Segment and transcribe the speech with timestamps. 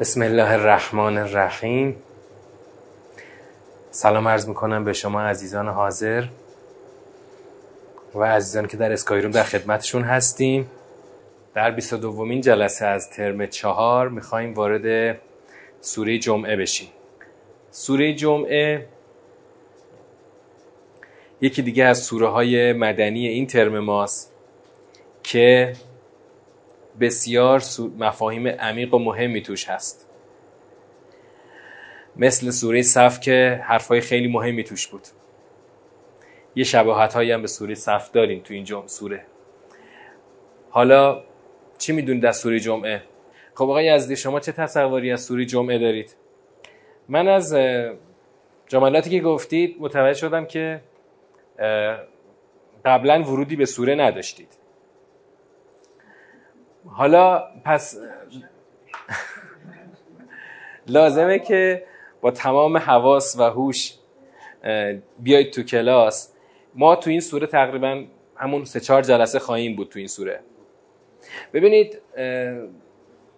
[0.00, 1.96] بسم الله الرحمن الرحیم.
[3.90, 6.24] سلام عرض می‌کنم به شما عزیزان حاضر
[8.14, 10.70] و عزیزان که در اسکایروم در خدمتشون هستیم.
[11.54, 15.18] در 22 دومین جلسه از ترم چهار می‌خوایم وارد
[15.80, 16.88] سوره جمعه بشیم.
[17.70, 18.86] سوره جمعه
[21.40, 24.32] یکی دیگه از سوره های مدنی این ترم ماست
[25.22, 25.72] که
[27.00, 27.62] بسیار
[27.98, 30.08] مفاهیم عمیق و مهمی توش هست.
[32.16, 35.02] مثل سوره صف که حرفای خیلی مهمی توش بود.
[36.54, 39.26] یه شباهت هایی هم به سوره صف داریم تو این جمعه سوره.
[40.70, 41.22] حالا
[41.78, 43.02] چی می‌دونید در سوره جمعه؟
[43.54, 46.16] خب آقای یزدی شما چه تصوری از سوره جمعه دارید؟
[47.08, 47.54] من از
[48.66, 50.80] جملاتی که گفتید متوجه شدم که
[52.84, 54.48] قبلا ورودی به سوره نداشتید.
[56.86, 57.96] حالا پس
[60.86, 61.84] لازمه که
[62.20, 63.94] با تمام حواس و هوش
[65.18, 66.32] بیاید تو کلاس.
[66.74, 68.04] ما تو این سوره تقریبا
[68.36, 70.40] همون سه چهار جلسه خواهیم بود تو این سوره.
[71.52, 71.98] ببینید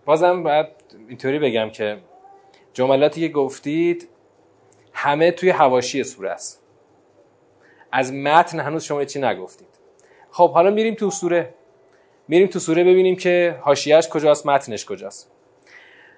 [0.04, 0.66] بازم باید
[1.08, 1.98] اینطوری بگم که
[2.72, 4.08] جملاتی که گفتید
[4.92, 6.62] همه توی هواشی سوره است.
[7.92, 9.68] از متن هنوز شما چی نگفتید.
[10.30, 11.54] خب حالا میریم تو سوره.
[12.28, 15.32] میریم تو سوره ببینیم که حاشیهش کجاست متنش کجاست.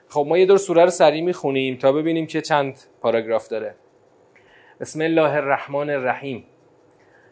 [0.08, 3.74] خب ما یه دور سوره رو سریع می‌خونیم تا ببینیم که چند پاراگراف داره.
[4.80, 6.44] بسم الله الرحمن الرحیم.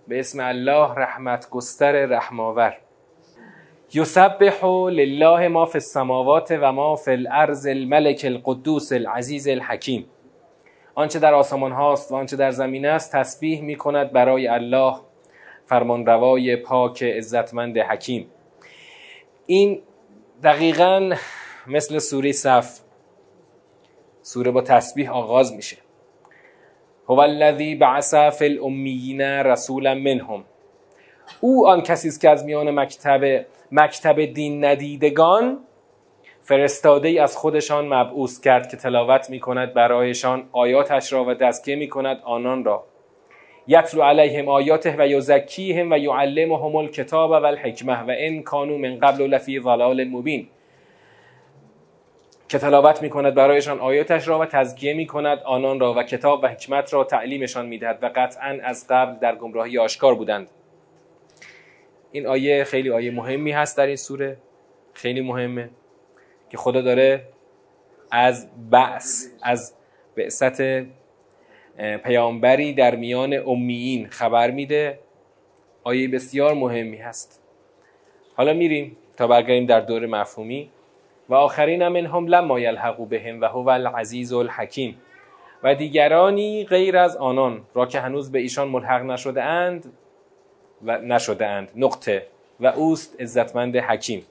[0.08, 2.76] به اسم الله رحمت گستر رحماور.
[3.94, 10.06] یسبح لله ما فی السماوات و ما فی الارض الملک القدوس العزیز الحکیم.
[10.94, 14.96] آنچه در آسمان هاست و آنچه در زمین است تسبیح می کند برای الله
[15.66, 18.30] فرمانروای پاک عزتمند حکیم.
[19.50, 19.82] این
[20.44, 21.12] دقیقا
[21.66, 22.80] مثل سوره صف
[24.22, 25.76] سوره با تسبیح آغاز میشه.
[27.08, 30.44] هو الذی بعث فی الامیین رسولا منهم.
[31.40, 35.58] او آن کسی است که از میان مکتب مکتب دین ندیدگان
[36.42, 41.76] فرستاده ای از خودشان مبعوث کرد که تلاوت می کند برایشان آیاتش را و دستگه
[41.76, 42.84] می کند آنان را.
[43.68, 49.22] یتلو علیهم آیاته و یزکیهم و یعلمهم الکتاب و الحکمه و ان کانوا من قبل
[49.22, 50.48] لفی ضلال مبین.
[52.48, 56.44] که تلاوت می کند برایشان آیاتش را و تزکیه می کند آنان را و کتاب
[56.44, 60.50] و حکمت را تعلیمشان می دهد و قطعا از قبل در گمراهی آشکار بودند.
[62.12, 64.36] این آیه خیلی آیه مهمی هست در این سوره
[64.92, 65.70] خیلی مهمه
[66.50, 67.24] که خدا داره
[68.10, 69.74] از بعث از
[70.16, 70.60] بعثت
[71.78, 74.98] پیامبری در میان امیین خبر میده.
[75.84, 77.42] آیه بسیار مهمی هست.
[78.36, 80.70] حالا میریم تا برگردیم در دور مفهومی.
[81.28, 85.00] و آخرین منهم لما یلحقوا بهم و هو العزیز الحکیم.
[85.62, 89.92] و دیگرانی غیر از آنان را که هنوز به ایشان ملحق نشده اند
[90.84, 91.72] و نشده اند.
[91.76, 92.26] نقطه.
[92.60, 94.26] و اوست عزتمند حکیم.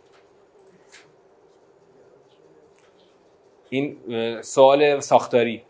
[3.69, 3.97] این
[4.41, 5.63] سوال ساختاری.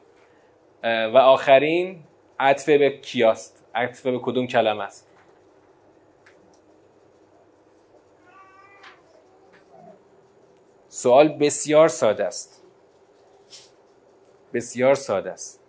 [0.84, 2.04] و آخرین
[2.40, 5.08] عطف به کیاست؟ عطف به کدوم کلمه است؟
[10.90, 12.64] سوال بسیار ساده است.
[14.54, 15.60] بسیار ساده است.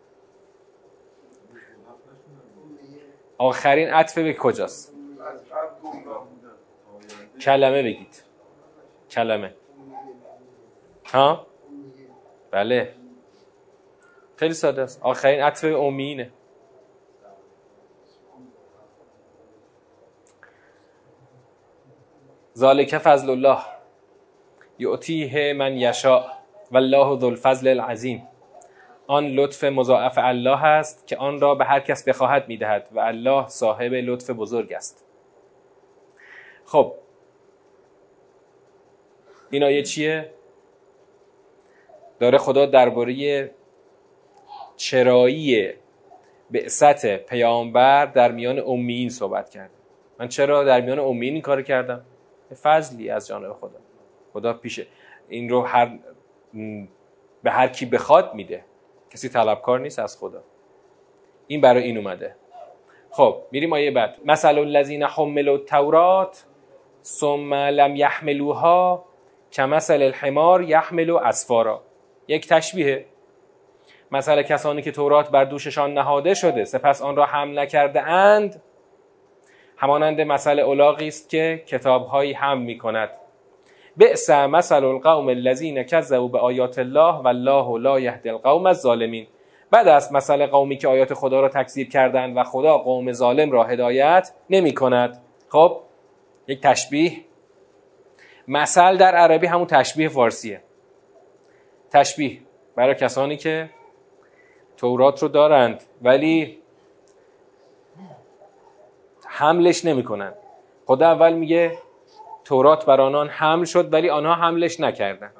[3.38, 4.94] آخرین عطف به کجاست؟
[7.40, 8.22] کلمه بگید.
[9.10, 9.54] کلمه.
[11.04, 11.46] ها؟
[12.50, 12.94] بله.
[14.38, 15.00] خیلی ساده است.
[15.02, 16.30] آخرین عطف امینه.
[22.56, 23.58] ذالک فضل الله.
[24.78, 26.24] یعطیه من یشاء.
[26.72, 28.28] والله ذو الفضل العظیم.
[29.06, 33.48] آن لطف مضاعف الله است که آن را به هر کس بخواهد می‌دهد و الله
[33.48, 35.04] صاحب لطف بزرگ است.
[36.64, 36.94] خب.
[39.50, 40.30] این آیه چیه؟
[42.20, 43.50] داره خدا درباره
[44.78, 45.72] چرایی
[46.50, 49.74] بعثت پیامبر در میان امیین صحبت کرده
[50.18, 52.04] من چرا در میان امیین این کار کردم؟
[52.62, 53.78] فضلی از جانب خدا.
[54.32, 54.86] خدا پیش
[55.28, 55.98] این رو هر
[57.42, 58.64] به هر کی بخواد میده.
[59.10, 60.42] کسی طلبکار نیست از خدا.
[61.46, 62.36] این برای این اومده.
[63.10, 64.18] خب میریم آیه بعد.
[64.24, 66.44] مثل الذین حملوا التورات
[67.02, 69.04] ثم لم یحملوها
[69.52, 71.82] کمثل الحمار یحمل اسفارا.
[72.28, 73.04] یک تشبیه.
[74.12, 78.62] مثل کسانی که تورات بر دوششان نهاده شده سپس آن را حمل نکرده اند.
[79.76, 83.10] همانند مثل اولاغی است که کتابهایی حمل می کند
[83.98, 89.26] بئس مثل القوم الذین کذبوا به آیات الله والله لا یهدی القوم الظالمین.
[89.70, 93.64] بعد از مثل قومی که آیات خدا را تکذیب کردند و خدا قوم ظالم را
[93.64, 95.80] هدایت نمی کند خب
[96.46, 97.12] یک تشبیه.
[98.48, 100.60] مثل در عربی همون تشبیه فارسیه.
[101.90, 102.38] تشبیه
[102.76, 103.70] برای کسانی که
[104.78, 106.58] تورات رو دارند ولی
[109.26, 110.32] حملش نمی‌کنن.
[110.86, 111.78] خدا اول میگه
[112.44, 115.32] تورات بر آنان حمل شد ولی آنها حملش نکردن.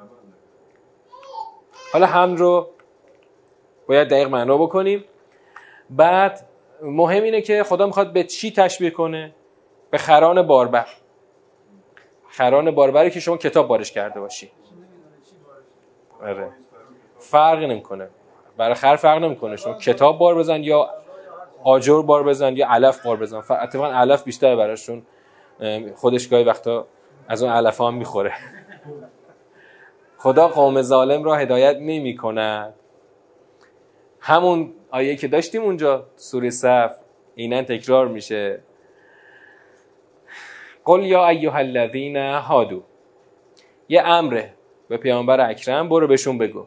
[1.93, 2.69] حالا حمل رو
[3.87, 5.03] باید دقیق معنا بکنیم.
[5.89, 6.45] بعد
[6.81, 9.35] مهم اینه که خدا می‌خواد به چی تشبیه کنه؟
[9.91, 10.87] به خران باربر.
[12.29, 14.51] خران باربری که شما کتاب بارش کرده باشی.
[16.21, 16.51] آره.
[17.19, 18.09] فرق نمی‌کنه.
[18.59, 19.55] برای خر فرق نمی‌کنه.
[19.55, 20.89] شما کتاب بار بزن یا
[21.63, 23.37] آجر بار بزن یا علف بار بزن.
[23.37, 25.01] اتفاقا علف بیشتر براشون.
[25.95, 26.87] خودش گاهی وقتا
[27.27, 28.33] از اون علف هم می‌خوره.
[30.17, 32.73] خدا قوم ظالم را هدایت نمی کند
[34.19, 36.95] همون آیه که داشتیم اونجا سوره صف
[37.35, 38.59] اینا تکرار میشه.
[40.85, 42.83] قل یا ایها الذین هادو
[43.89, 44.53] یه امره
[44.87, 46.65] به پیامبر اکرم برو بهشون بگو.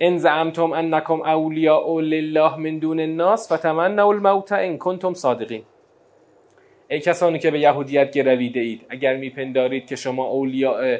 [0.00, 5.62] ان زعمتم انکم اولیاء لله من دون الناس فتمنوا الموت ان کنتم صادقین.
[6.88, 10.98] ای کسانی که به یهودیت گرویده اید اگر میپندارید که شما اولیاء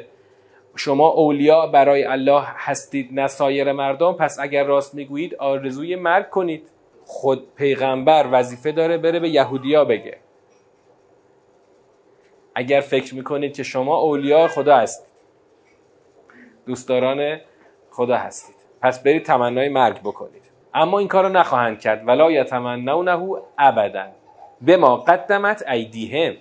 [0.75, 6.69] شما اولیاء برای الله هستید نه سایر مردم پس اگر راست می‌گویید آرزوی مرگ کنید.
[7.05, 10.17] خود پیغمبر وظیفه داره بره به یهودیا بگه.
[12.55, 15.07] اگر فکر می‌کنید که شما اولیاء خدا هستید.
[16.65, 17.39] دوستداران
[17.91, 18.56] خدا هستید.
[18.87, 20.41] پس برید تمنای مرگ بکنید.
[20.73, 22.07] اما این کار رو نخواهند کرد.
[22.07, 24.05] ولا یتمنونه ابدا.
[24.61, 26.33] به ما قدمت ایدیهم.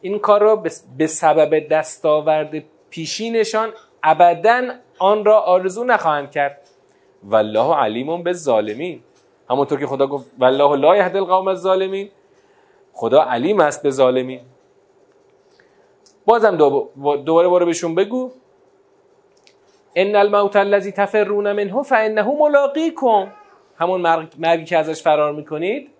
[0.00, 0.62] این کار را
[0.98, 3.72] به سبب دستاورد پیشینشان
[4.02, 4.62] ابدا
[4.98, 6.60] آن را آرزو نخواهند کرد.
[7.24, 9.00] والله علیم به ظالمین
[9.50, 12.10] همونطور که خدا گفت والله لا یهدی القوم الظالمین.
[12.92, 14.40] خدا علیم است به ظالمین.
[16.26, 16.56] بازم
[17.24, 18.30] دوباره بهشون بگو.
[19.98, 23.26] ان الموت الذی تفرون منه فانه ملاقیکم.
[23.78, 25.90] همون مرگی که ازش فرار می‌کنید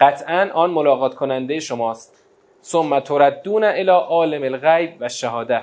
[0.00, 2.24] قطعا آن ملاقات کننده شماست.
[2.62, 5.62] ثم تردون الى عالم الغیب و شهاده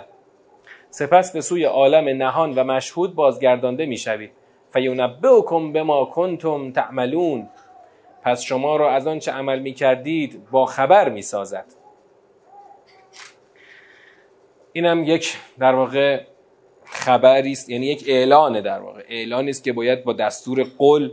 [0.89, 4.31] سپس به سوی عالم نهان و مشهود بازگردانده می‌شوید.
[4.73, 7.49] فینبئکم بما کنتم تعملون.
[8.23, 11.65] پس شما را از آنچه عمل می‌کردید با خبر می‌سازد.
[14.73, 16.21] اینم یک در واقع
[16.89, 19.01] خبری است یعنی یک اعلانه در واقع.
[19.09, 21.11] اعلانی است که باید با دستور قول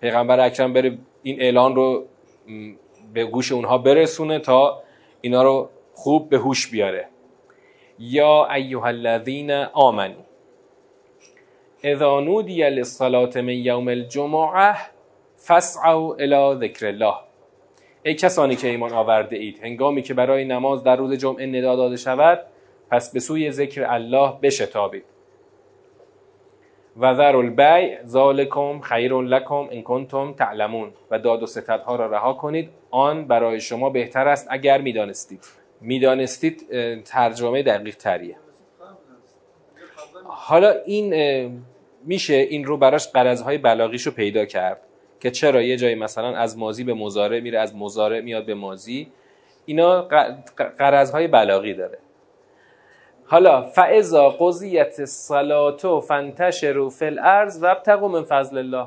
[0.00, 2.04] پیغمبر اکرم بره این اعلان رو
[3.14, 4.82] به گوش اونها برسونه تا
[5.20, 7.08] اینا رو خوب به هوش بیاره.
[7.98, 10.14] یا ایها الذین آمنو
[11.82, 14.76] اذا نودی للصلاة من یوم الجمعه
[15.36, 17.14] فاسعوا الى ذکر الله.
[18.02, 21.96] ای کسانی که ایمان آورده اید هنگامی که برای نماز در روز جمعه ندا داده
[21.96, 22.46] شود
[22.92, 25.04] پس به سوی ذکر الله بشتابید.
[26.96, 30.90] و ذر البیع ذالکم خیر لکم ان کنتم تعلمون.
[31.10, 32.70] و داد و ستدها را رها کنید.
[32.90, 35.44] آن برای شما بهتر است اگر می‌دانستید.
[35.80, 36.66] می‌دانستید
[37.04, 38.36] ترجمه دقیق تریه
[40.24, 41.14] حالا این
[42.04, 44.80] میشه این رو براش قرضهای بلاغیش رو پیدا کرد
[45.20, 49.12] که چرا یه جایی مثلا از مازی به مزاره میره از مزاره میاد به مازی
[49.66, 50.02] اینا
[50.78, 51.98] قرضهای بلاغی داره.
[53.32, 58.86] حالا فاذا قضیت الصلاه فانتشروا فی الارض وابتغوا من فضل الله.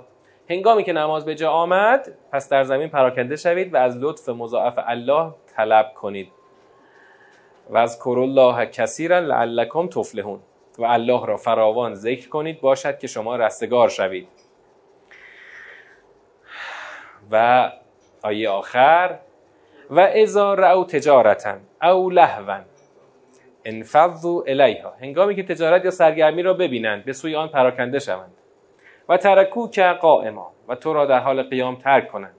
[0.50, 4.80] هنگامی که نماز به جا آمد پس در زمین پراکنده شوید و از لطف مضاعف
[4.88, 6.32] الله طلب کنید.
[7.70, 10.40] و از الله کثیرا لعلکم تفلحون.
[10.78, 14.28] و الله را فراوان ذکر کنید باشد که شما رستگار شوید.
[17.32, 17.72] و
[18.24, 19.20] آیه آخر
[19.90, 22.75] و اذا رأوا تجارتا او لهوا.
[23.65, 24.93] انفضوا الیها.
[25.01, 28.31] هنگامی که تجارت یا سرگرمی را ببینند به سوی آن پراکنده شوند.
[29.10, 30.51] و ترکو که قائما.
[30.67, 32.36] و تو را در حال قیام ترک کنند.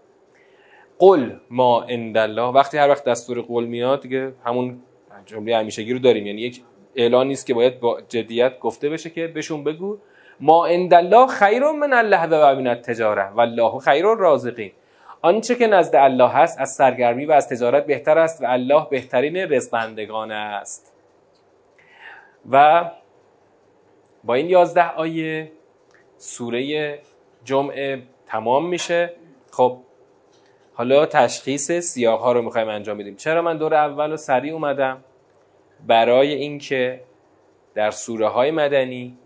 [0.99, 4.83] قل ما عند وقتی هر وقت دستور قول میاد دیگه همون
[5.26, 6.26] جمله همیشگی رو داریم.
[6.26, 6.62] یعنی یک
[6.97, 9.99] اعلان نیست که باید با جدیت گفته بشه که بهشون بگو.
[10.40, 13.30] ما عند الله خیر من الله و من التجاره.
[13.30, 14.73] والله خیر الرازقین.
[15.23, 19.37] آنچه که نزد الله هست از سرگرمی و از تجارت بهتر است و الله بهترین
[19.37, 20.96] رزقندگان است.
[22.50, 22.91] و
[24.25, 25.53] با این یازده آیه
[26.19, 26.99] سوره
[27.45, 29.12] جمعه تمام میشه.
[29.50, 29.79] خب
[30.75, 33.17] حالا تشخیص سیاق ها رو می‌خوایم انجام بدیم.
[33.17, 35.05] چرا من دور اول و سریع اومدم؟
[35.87, 37.00] برای اینکه
[37.75, 39.19] در سوره های مدنی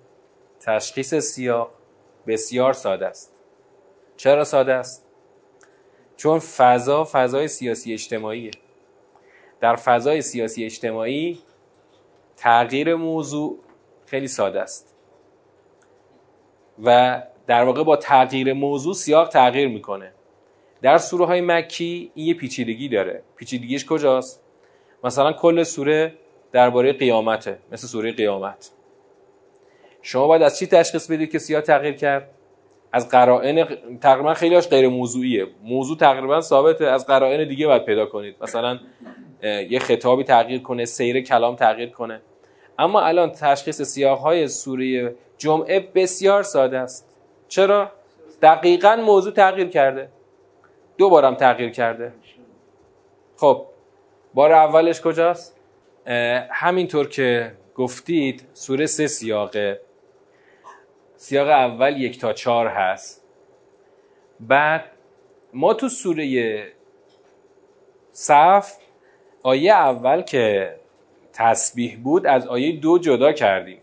[0.60, 1.70] تشخیص سیاق
[2.26, 3.32] بسیار ساده است.
[4.16, 5.06] چرا ساده است؟
[6.16, 8.50] چون فضا فضای سیاسی اجتماعیه.
[9.60, 11.38] در فضای سیاسی اجتماعی
[12.40, 13.58] تغییر موضوع
[14.06, 14.96] خیلی ساده است.
[16.84, 20.12] و در واقع با تغییر موضوع سیاق تغییر می‌کنه.
[20.82, 23.22] در سوره های مکی این یه پیچیدگی داره.
[23.36, 24.42] پیچیدگیش کجاست؟
[25.04, 26.14] مثلا کل سوره
[26.52, 28.70] درباره قیامته مثل سوره قیامت.
[30.02, 32.30] شما باید از چی تشخیص بدید که سیاه تغییر کرد؟
[32.92, 33.66] از قرائن
[34.00, 35.46] تقریبا خیلیش غیر موضوعیه.
[35.62, 36.86] موضوع تقریبا ثابته.
[36.86, 38.36] از قرائن دیگه باید پیدا کنید.
[38.40, 38.78] مثلا
[39.42, 42.22] یه خطابی تغییر کنه سیر کلام تغییر کنه.
[42.80, 47.08] اما الان تشخیص سیاه های سوره جمعه بسیار ساده است.
[47.48, 47.92] چرا؟
[48.42, 50.08] دقیقا موضوع تغییر کرده.
[50.98, 52.12] دو بارم تغییر کرده.
[53.36, 53.66] خب
[54.34, 55.56] بار اولش کجاست؟
[56.50, 59.80] همینطور که گفتید سوره سه سیاقه.
[61.16, 63.24] سیاق اول یک تا چهار هست.
[64.40, 64.84] بعد
[65.52, 66.66] ما تو سوره
[68.12, 68.72] صف
[69.42, 70.76] آیه اول که
[71.40, 73.80] تسبیح بود از آیه دو جدا کردیم.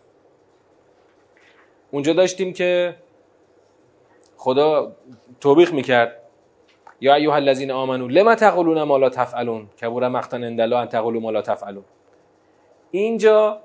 [1.92, 2.96] اونجا داشتیم که
[4.38, 4.96] خدا
[5.40, 6.22] توبیخ می‌کرد.
[7.02, 11.22] یا ایها الذین آمنو لما تقولون ما لا تفعلون؟ کبر مقتا عند الله ان تقولوا
[11.22, 11.84] ما لا تفعلون.
[12.92, 13.62] اینجا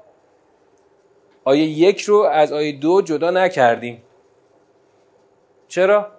[1.44, 4.02] آیه یک رو از آیه دو جدا نکردیم.
[5.68, 6.11] چرا؟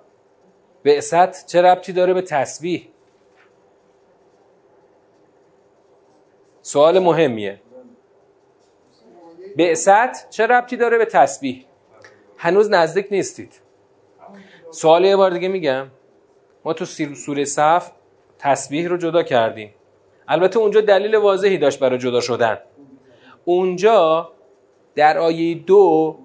[0.84, 2.88] بعثت چه ربطی داره به تسبیح؟
[6.62, 7.60] سوال مهمیه.
[9.58, 11.66] بعثت چه ربطی داره به تسبیح؟
[12.38, 13.62] هنوز نزدیک نیستید.
[14.72, 15.88] سوال یه بار دیگه میگم.
[16.66, 17.92] ما تو سوره صف
[18.40, 19.74] تسبیح رو جدا کردیم.
[20.28, 22.58] البته اونجا دلیل واضحی داشت برای جدا شدن.
[23.46, 24.32] اونجا
[24.96, 26.20] در آیه دو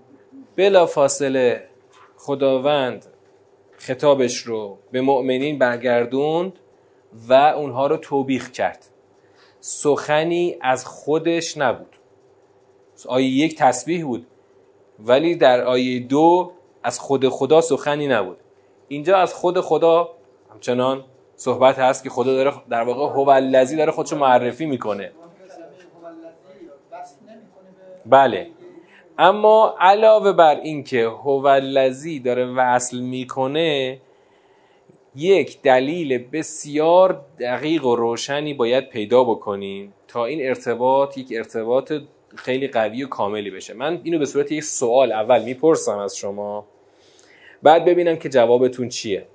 [0.56, 1.68] بلا فاصله
[2.16, 3.06] خداوند
[3.76, 6.52] خطابش رو به مؤمنین برگردوند
[7.28, 8.86] و اونها رو توبیخ کرد.
[9.60, 11.97] سخنی از خودش نبود.
[13.06, 14.26] آیه یک تسبیح بود.
[14.98, 16.52] ولی در آیه دو
[16.82, 18.36] از خود خدا سخنی نبود.
[18.88, 20.10] اینجا از خود خدا
[20.52, 21.04] همچنان
[21.36, 25.12] صحبت هست که خدا داره در واقع هو الذی داره خودشو معرفی می‌کنه.
[28.06, 28.46] بله.
[29.18, 34.00] اما علاوه بر اینکه هو الذی داره وصل می‌کنه
[35.16, 41.92] یک دلیل بسیار دقیق و روشنی باید پیدا بکنیم تا این ارتباط یک ارتباط
[42.36, 43.74] خیلی قوی و کاملی بشه.
[43.74, 46.66] من اینو به صورت یک سوال اول می‌پرسم از شما.
[47.62, 49.26] بعد ببینم که جوابتون چیه.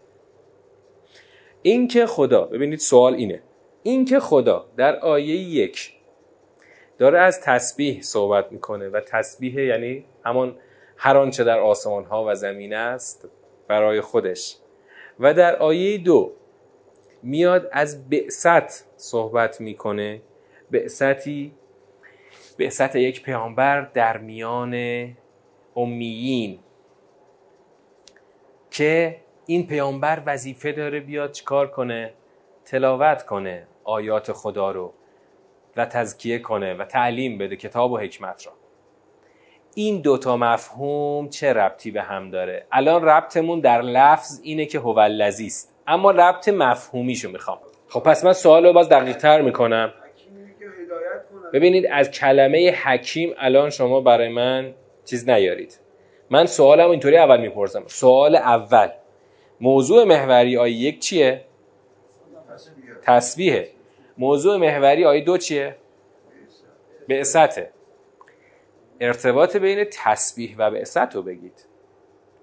[1.62, 3.42] اینکه خدا ببینید سوال اینه.
[3.84, 5.94] اینکه خدا در آیه یک
[6.98, 10.56] داره از تسبیح صحبت می‌کنه و تسبیح یعنی همان
[10.98, 13.30] هر آنچه در آسمان ها و زمین است
[13.68, 14.58] برای خودش.
[15.20, 16.34] و در آیه دو
[17.24, 20.22] میاد از بعثت صحبت می‌کنه.
[20.72, 21.52] بعثتی
[22.58, 24.76] بعثت یک پیامبر در میان
[25.76, 26.60] امیین
[28.72, 32.14] که این پیامبر وظیفه داره بیاد چیکار کنه؟
[32.66, 34.94] تلاوت کنه آیات خدا رو
[35.78, 38.54] و تزکیه کنه و تعلیم بده کتاب و حکمت را.
[39.76, 45.00] این دوتا مفهوم چه ربطی به هم داره؟ الان ربطمون در لفظ اینه که هو
[45.00, 45.76] است.
[45.88, 47.58] اما ربط مفهومیشو می‌خوام.
[47.90, 49.94] خب پس من سوال رو باز دقیق تر می‌کنم.
[51.54, 54.74] ببینید از کلمه حکیم الان شما برای من
[55.06, 55.80] چیز نیارید.
[56.30, 57.84] من سوالم اینطوری اول می‌پرسم.
[57.88, 58.88] سوال اول.
[59.62, 61.42] موضوع محوری آیه یک چیه؟
[63.02, 63.70] تسبیحه.
[64.18, 65.76] موضوع محوری آیه دو چیه؟
[67.08, 67.70] بعثته.
[69.00, 71.66] ارتباط بین تسبیح و بعثت رو بگید.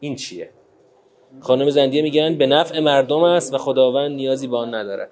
[0.00, 0.50] این چیه؟
[1.40, 5.10] خانم زندیه میگن به نفع مردم است و خداوند نیازی به آن ندارد.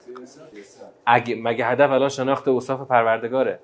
[1.07, 3.59] اگه مگه هدف الان شناخت اوصاف پروردگاره؟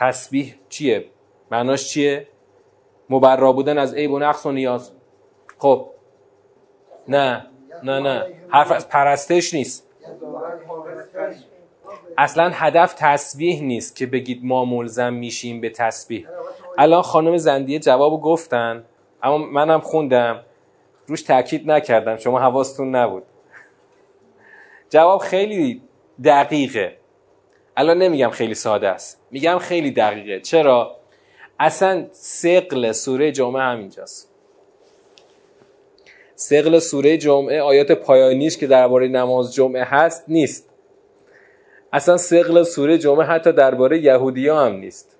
[0.00, 1.04] تسبیح چیه؟
[1.50, 2.26] معناش چیه؟
[3.10, 4.92] مبرا بودن از عیب و نقص و نیاز.
[5.58, 5.90] خب.
[7.08, 7.46] نه.
[7.82, 8.26] نه نه.
[8.48, 9.86] حرف از پرستش نیست.
[12.18, 16.26] اصلا هدف تسبیح نیست که بگید ما ملزم میشیم به تسبیح.
[16.78, 18.84] الان خانم زندیه جواب گفتن
[19.22, 20.40] اما منم خوندم.
[21.06, 22.16] روش تاکید نکردم.
[22.16, 23.22] شما حواستون نبود.
[24.90, 25.82] جواب خیلی
[26.24, 26.99] دقیقه.
[27.76, 29.20] الان نمیگم خیلی ساده است.
[29.30, 30.40] میگم خیلی دقیقه.
[30.40, 30.96] چرا؟
[31.58, 34.30] اصلا سقل سوره جمعه همینجاست.
[36.34, 40.68] سقل سوره جمعه آیات پایانیش که درباره نماز جمعه هست نیست.
[41.92, 45.16] اصلا سقل سوره جمعه حتی درباره یهودی ها هم نیست.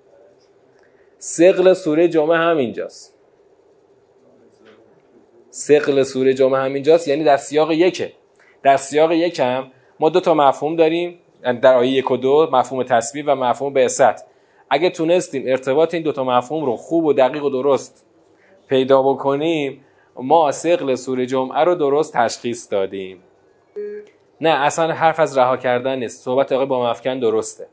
[1.19, 3.15] سقل سوره جمعه همینجاست.
[5.51, 8.13] سقل سوره جمعه همینجاست یعنی در سیاق یکه.
[8.63, 11.19] در سیاق یکم ما دو تا مفهوم داریم.
[11.43, 14.25] در آیه یک و دو مفهوم تصویر و مفهوم بعثت.
[14.71, 18.07] اگه تونستیم ارتباط این دو تا مفهوم رو خوب و دقیق و درست
[18.69, 19.85] پیدا بکنیم
[20.17, 23.23] ما سقل سوره جمعه رو درست تشخیص دادیم.
[24.41, 26.25] نه اصلا حرف از رها کردن نیست.
[26.25, 27.67] صحبت آقای با مفکن درسته.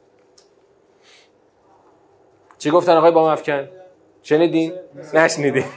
[2.57, 3.69] چی گفتن آقای با مفکن؟
[4.23, 4.73] شنیدین؟
[5.13, 5.63] نشنیدین.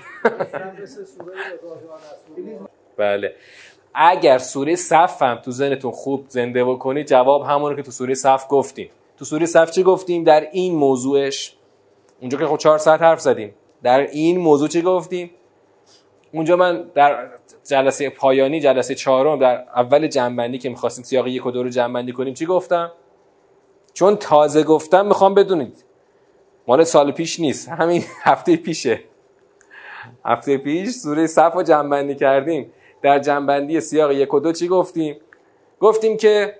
[2.97, 3.35] بله.
[4.03, 8.47] اگر سوره صف هم تو ذهنتون خوب زنده بکنید جواب همونه که تو سوره صف
[8.49, 8.91] گفتیم.
[9.19, 11.57] تو سوره صف چی گفتیم؟ در این موضوعش
[12.21, 13.55] اونجا که خب چهار ساعت حرف زدیم.
[13.83, 15.31] در این موضوع چی گفتیم؟
[16.33, 17.29] اونجا من در
[17.65, 22.13] جلسه پایانی جلسه چهارم در اول جنبندی که می‌خواستیم سیاق یک و دو رو جنبندی
[22.13, 22.93] کنیم چی گفتم؟
[23.93, 25.85] چون تازه گفتم می‌خوام بدونید.
[26.67, 27.69] مال سال پیش نیست.
[27.69, 29.01] همین هفته پیشه.
[30.25, 32.73] هفته پیش سوره صف رو جنبندی کردیم.
[33.03, 35.21] در جنبندی سیاق یک و دو چی گفتیم؟
[35.81, 36.57] گفتیم که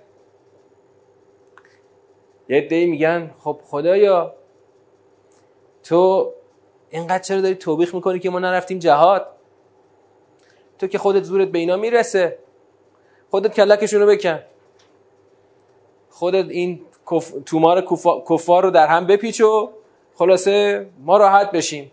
[2.49, 4.35] یه دی میگن خب خدایا
[5.83, 6.33] تو
[6.89, 9.27] اینقدر چرا داری توبیخ می‌کنی که ما نرفتیم جهاد؟
[10.79, 12.37] تو که خودت زورت به اینا می‌رسه.
[13.29, 14.39] خودت کلکشون رو بکن.
[16.09, 16.81] خودت این
[17.11, 17.33] کف...
[17.45, 17.85] تومار
[18.29, 19.71] کفار رو در هم بپیچ و
[20.15, 21.91] خلاصه ما راحت بشیم.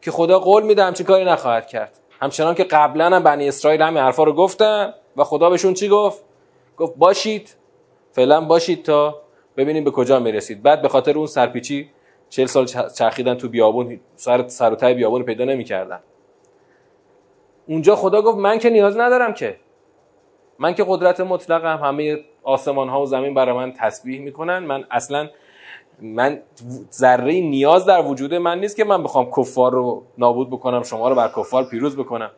[0.00, 1.98] که خدا قول میده همچین کاری نخواهد کرد.
[2.22, 6.24] همچنان که قبلا هم بنی اسرائیل همین حرفا رو گفتن و خدا بهشون چی گفت؟
[6.76, 7.56] گفت باشید.
[8.12, 9.22] فعلا باشید تا
[9.56, 10.62] ببینیم به کجا می‌رسید.
[10.62, 11.90] بعد به خاطر اون سرپیچی
[12.28, 12.66] چهل سال
[12.98, 16.00] چرخیدن تو بیابون سر سر و ته بیابون پیدا نمی‌کردن.
[17.66, 19.56] اونجا خدا گفت من که نیاز ندارم که.
[20.58, 24.58] من که قدرت مطلقم همه آسمان ها و زمین برای من تسبیح می‌کنن.
[24.58, 25.28] من اصلا
[26.02, 26.42] من
[26.92, 31.14] ذره نیاز در وجود من نیست که من بخوام کفار رو نابود بکنم شما رو
[31.14, 32.30] بر کفار پیروز بکنم.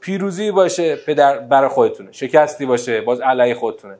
[0.00, 3.98] پیروزی باشه پدر برای خودتونه شکستی باشه باز علیه خودتونه.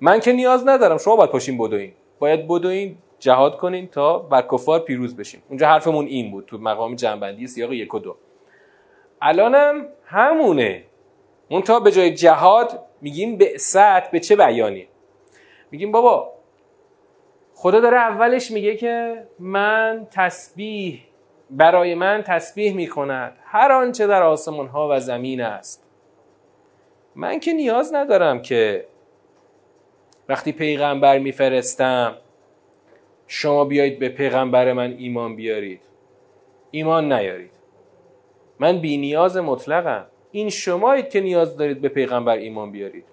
[0.00, 1.92] من که نیاز ندارم شما باید پاشین بدوین.
[2.18, 5.40] باید بدوین جهاد کنین تا بر کفار پیروز بشین.
[5.48, 8.16] اونجا حرفمون این بود تو مقام جنبندی سیاق یک و دو.
[9.22, 10.84] الانم همونه.
[11.48, 14.88] اون تا به جای جهاد میگیم به سطح به چه بیانی
[15.70, 16.33] میگیم بابا
[17.64, 21.00] خدا داره اولش میگه که من تسبیح
[21.50, 23.36] برای من تسبیح می‌کند.
[23.44, 25.84] هر آنچه در آسمان ها و زمین است.
[27.14, 28.86] من که نیاز ندارم که
[30.28, 32.16] وقتی پیغمبر میفرستم
[33.26, 35.80] شما بیایید به پیغمبر من ایمان بیارید.
[36.70, 37.52] ایمان نیارید.
[38.58, 40.06] من بی نیاز مطلقم.
[40.30, 43.04] این شمایید که نیاز دارید به پیغمبر ایمان بیارید.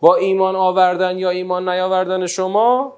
[0.00, 2.96] با ایمان آوردن یا ایمان نیاوردن شما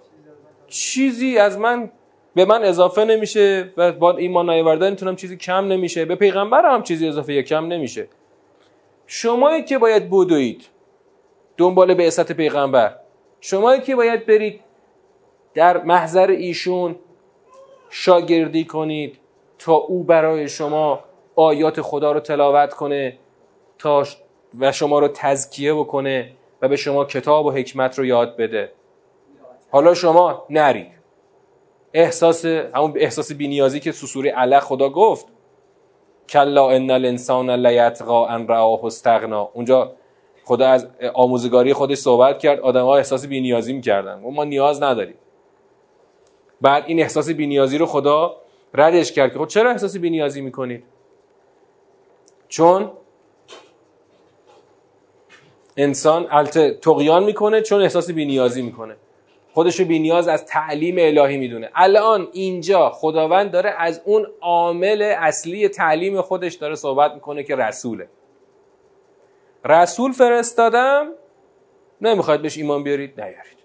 [0.68, 1.90] چیزی از من
[2.35, 6.05] به من اضافه نمیشه و با ایمان نیاوردن می‌تونم چیزی کم نمیشه.
[6.05, 8.09] به پیغمبر هم چیزی اضافه یا کم نمیشه.
[9.07, 10.66] شمایید که باید بدوید
[11.57, 12.96] دنبال بعثت پیغمبر.
[13.40, 14.61] شمایی که باید برید
[15.55, 16.96] در محضر ایشون
[17.90, 19.18] شاگردی کنید
[19.59, 21.00] تا او برای شما
[21.37, 23.18] آیات خدا رو تلاوت کنه
[23.79, 24.05] تا
[24.61, 28.72] و شما رو تزکیه بکنه و به شما کتاب و حکمت رو یاد بده.
[29.70, 30.92] حالا شما نرید.
[31.94, 35.26] احساس همون احساس بینیازی که سوسوری علق خدا گفت.
[36.29, 39.50] کلا ان الانسان لیطغى ان رآه استغنا.
[39.52, 39.92] اونجا
[40.44, 42.59] خدا از آموزگاری خودش صحبت کرد.
[42.59, 44.14] ها احساس بینیازی می‌کردن.
[44.14, 45.14] ما نیاز نداریم.
[46.61, 48.37] بعد این احساس بینیازی رو خدا
[48.74, 50.85] ردش کرد که خب چرا احساس بینیازی می‌کنید؟
[52.48, 52.90] چون
[55.76, 58.96] انسان البته تقیان می‌کنه چون احساس بینیازی می‌کنه.
[59.56, 61.70] خودشو بینیاز از تعلیم الهی می‌دونه.
[61.74, 68.08] الان اینجا خداوند داره از اون عامل اصلی تعلیم خودش داره صحبت می‌کنه که رسوله.
[69.64, 71.08] رسول فرستادم
[72.00, 73.58] نمی‌خواید بهش ایمان بیارید؟ نیارید.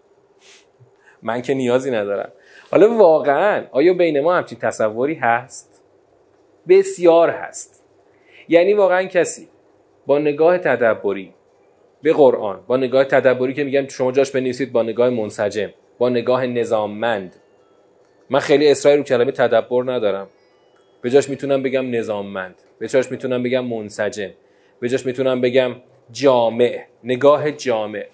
[1.22, 2.32] من که نیازی ندارم.
[2.72, 5.84] حالا واقعا آیا بین ما همچین تصوری هست؟
[6.68, 7.84] بسیار هست.
[8.50, 9.48] یعنی واقعا کسی
[10.08, 11.34] با نگاه تدبری
[12.02, 15.70] به قرآن با نگاه تدبری که میگم شما جاش بنویسید با نگاه منسجم
[16.02, 17.36] با نگاه نظاممند.
[18.30, 20.28] من خیلی اصراری رو کلمه تدبر ندارم.
[21.02, 22.56] به جاش می‌تونم بگم نظاممند.
[22.80, 24.30] به جاش می‌تونم بگم منسجم.
[24.80, 25.76] به جاش می‌تونم بگم
[26.12, 26.82] جامع.
[27.04, 28.06] نگاه جامع.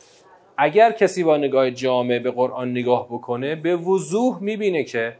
[0.58, 5.14] اگر کسی با نگاه جامع به قرآن نگاه بکنه به وضوح می‌بینه که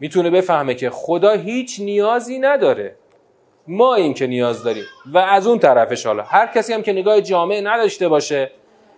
[0.00, 2.96] می‌تونه بفهمه که خدا هیچ نیازی نداره.
[3.68, 4.84] ما این که نیاز داریم.
[5.12, 6.22] و از اون طرفش حالا.
[6.22, 8.50] هر کسی هم که نگاه جامع نداشته باشه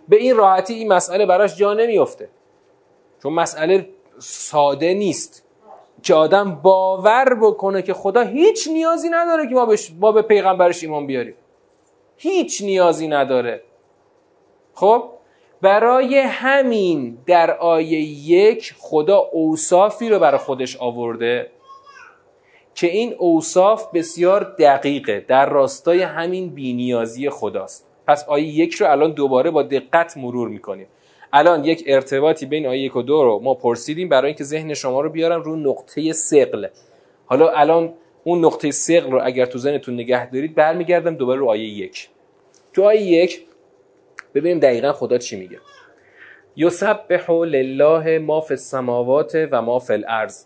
[0.09, 2.29] به این راحتی این مسئله براش جا نمیفته
[3.23, 5.44] چون مسئله ساده نیست
[6.03, 9.92] که آدم باور بکنه که خدا هیچ نیازی نداره که ما, بش...
[10.01, 11.35] ما به پیغمبرش ایمان بیاریم.
[12.16, 13.62] هیچ نیازی نداره.
[14.75, 15.11] خب؟
[15.61, 21.51] برای همین در آیه یک خدا اوصافی رو برای خودش آورده
[22.75, 27.88] که این اوصاف بسیار دقیقه در راستای همین بینیازی خداست.
[28.09, 30.87] پس آیه یک رو الان دوباره با دقت مرور می‌کنیم.
[31.33, 35.01] الان یک ارتباطی بین آیه یک و دو رو ما پرسیدیم برای اینکه ذهن شما
[35.01, 36.66] رو بیارم رو نقطه سقل
[37.27, 37.94] حالا الان
[38.25, 42.09] اون نقطه سقل رو اگر تو ذهنتون نگه دارید برمیگردم دوباره رو آیه یک.
[42.73, 43.42] تو آیه یک
[44.35, 45.59] ببینیم دقیقا خدا چی میگه.
[46.57, 50.44] یسبح لله ما فی السماوات و ما فی الارض.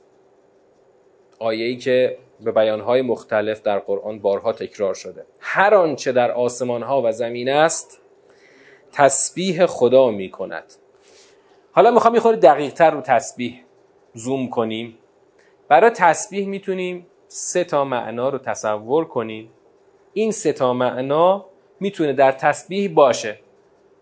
[1.39, 5.27] آیه ای که به بیانهای مختلف در قرآن بارها تکرار شده.
[5.41, 8.01] هر آنچه در آسمان ها و زمین است
[8.93, 10.65] تسبیح خدا می کند
[11.73, 13.61] حالا می‌خوام یه دقیق تر رو تسبیح
[14.15, 14.99] زوم کنیم.
[15.69, 19.51] برای تسبیح می‌تونیم سه تا معنا رو تصور کنیم.
[20.13, 21.47] این سه تا معنا
[21.81, 23.39] می‌تونه در تسبیح باشه.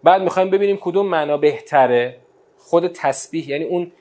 [0.03, 2.17] بعد می‌خوایم ببینیم کدوم معنا بهتره.
[2.59, 3.93] خود تسبیح یعنی اون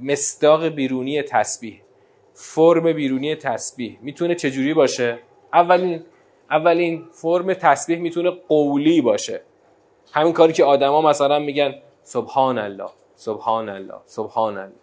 [0.00, 1.80] مصداق بیرونی تسبیح.
[2.38, 3.98] فرم بیرونی تسبیح.
[4.02, 5.18] می‌تونه چجوری باشه؟
[5.52, 6.04] اولین
[6.50, 9.40] اولین فرم تسبیح می‌تونه قولی باشه.
[10.12, 14.74] همین کاری که آدما مثلا میگن سبحان الله سبحان الله سبحان الله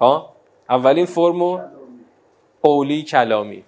[0.00, 0.34] ها؟
[0.70, 1.60] اولین فرمو
[2.62, 3.64] قولی کلامی.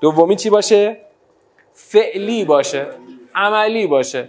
[0.00, 0.96] دومی چی باشه؟
[1.72, 2.86] فعلی باشه
[3.34, 4.28] عملی باشه.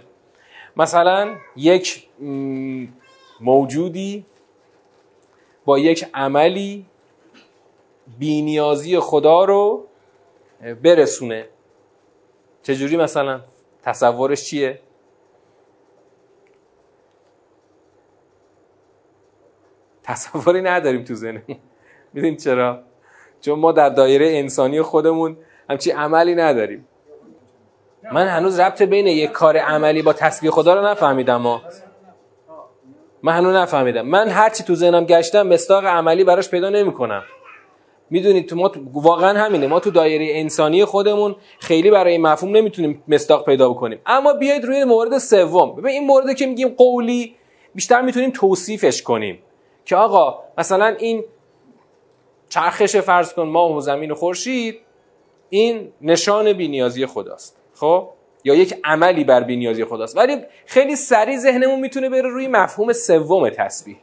[0.76, 2.08] مثلا یک
[3.40, 4.24] موجودی
[5.64, 6.86] با یک عملی
[8.18, 9.86] بینیازی خدا رو
[10.82, 11.46] برسونه.
[12.62, 13.40] چجوری مثلا؟
[13.82, 14.80] تصورش چیه؟
[20.02, 21.56] تصوری نداریم تو ذهنمون
[22.12, 22.82] می‌دونید چرا؟
[23.40, 25.36] چون ما در دایره انسانی خودمون
[25.70, 26.88] همچی عملی نداریم.
[28.12, 31.62] من هنوز ربط بین یک کار عملی با تسبیح خدا رو نفهمیدم ما
[33.24, 34.02] من هنوز نفهمیدم.
[34.06, 37.22] من هرچی تو ذهنم گشتم مستاق عملی براش پیدا نمی‌کنم.
[38.10, 39.66] می‌دونید تو ما واقعا همینه.
[39.66, 43.98] ما تو دایره انسانی خودمون خیلی برای این مفهوم نمی‌تونیم مستاق پیدا بکنیم.
[44.06, 45.74] اما بیاید روی مورد سوم.
[45.74, 47.34] ببین این مورد که میگیم قولی
[47.74, 49.38] بیشتر می‌تونیم توصیفش کنیم.
[49.84, 51.24] که آقا مثلا این
[52.48, 54.78] چرخش فرض کن ماه و زمین و خورشید
[55.50, 57.56] این نشان بینیازی خداست.
[57.74, 58.08] خب؟
[58.44, 60.16] یا یک عملی بر بینیازی خداست.
[60.16, 63.96] ولی خیلی سریع ذهنمون می‌تونه بره روی مفهوم سوم تسبیح.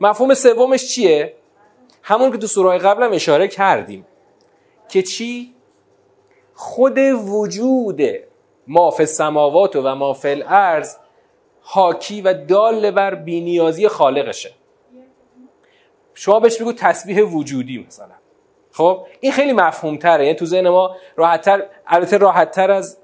[0.00, 1.34] مفهوم سومش چیه؟
[2.02, 4.06] همون که تو سورای قبلم اشاره کردیم
[4.88, 5.54] که چی؟
[6.54, 8.02] خود وجود
[8.66, 9.04] ما فی
[9.74, 10.96] و ما فی الارض
[11.60, 14.50] حاکی و دال بر بینیازی خالقشه.
[16.14, 18.14] شما بهش بگو تسبیح وجودی مثلا.
[18.72, 22.98] خب؟ این خیلی مفهوم تره یعنی تو ذهن ما راحتتر البته راحتتر از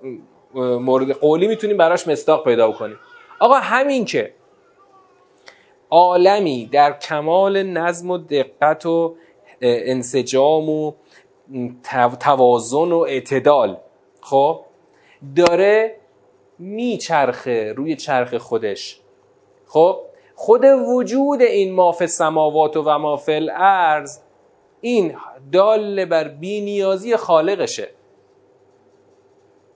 [0.56, 2.98] مورد قولی می‌تونیم براش مستاق پیدا کنیم
[3.40, 4.32] آقا همین که
[5.90, 9.16] عالمی در کمال نظم و دقت و
[9.60, 10.92] انسجام و
[12.20, 13.76] توازن و اعتدال
[14.20, 14.60] خب
[15.36, 15.96] داره
[16.58, 19.00] میچرخه روی چرخ خودش.
[19.66, 20.00] خب
[20.34, 24.18] خود وجود این ماف سماوات و ماف الارض
[24.80, 25.16] این
[25.52, 27.88] دال بر بینیازی خالقشه.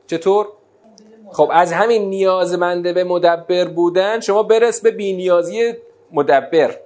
[0.06, 0.48] چطور؟
[1.32, 5.72] خب از همین نیازمنده به مدبر بودن شما برس به بینیازی
[6.12, 6.76] مدبر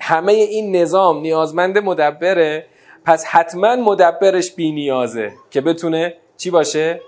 [0.00, 2.66] همه این نظام نیازمند مدبره
[3.04, 7.00] پس حتما مدبرش بی نیازه که بتونه چی باشه؟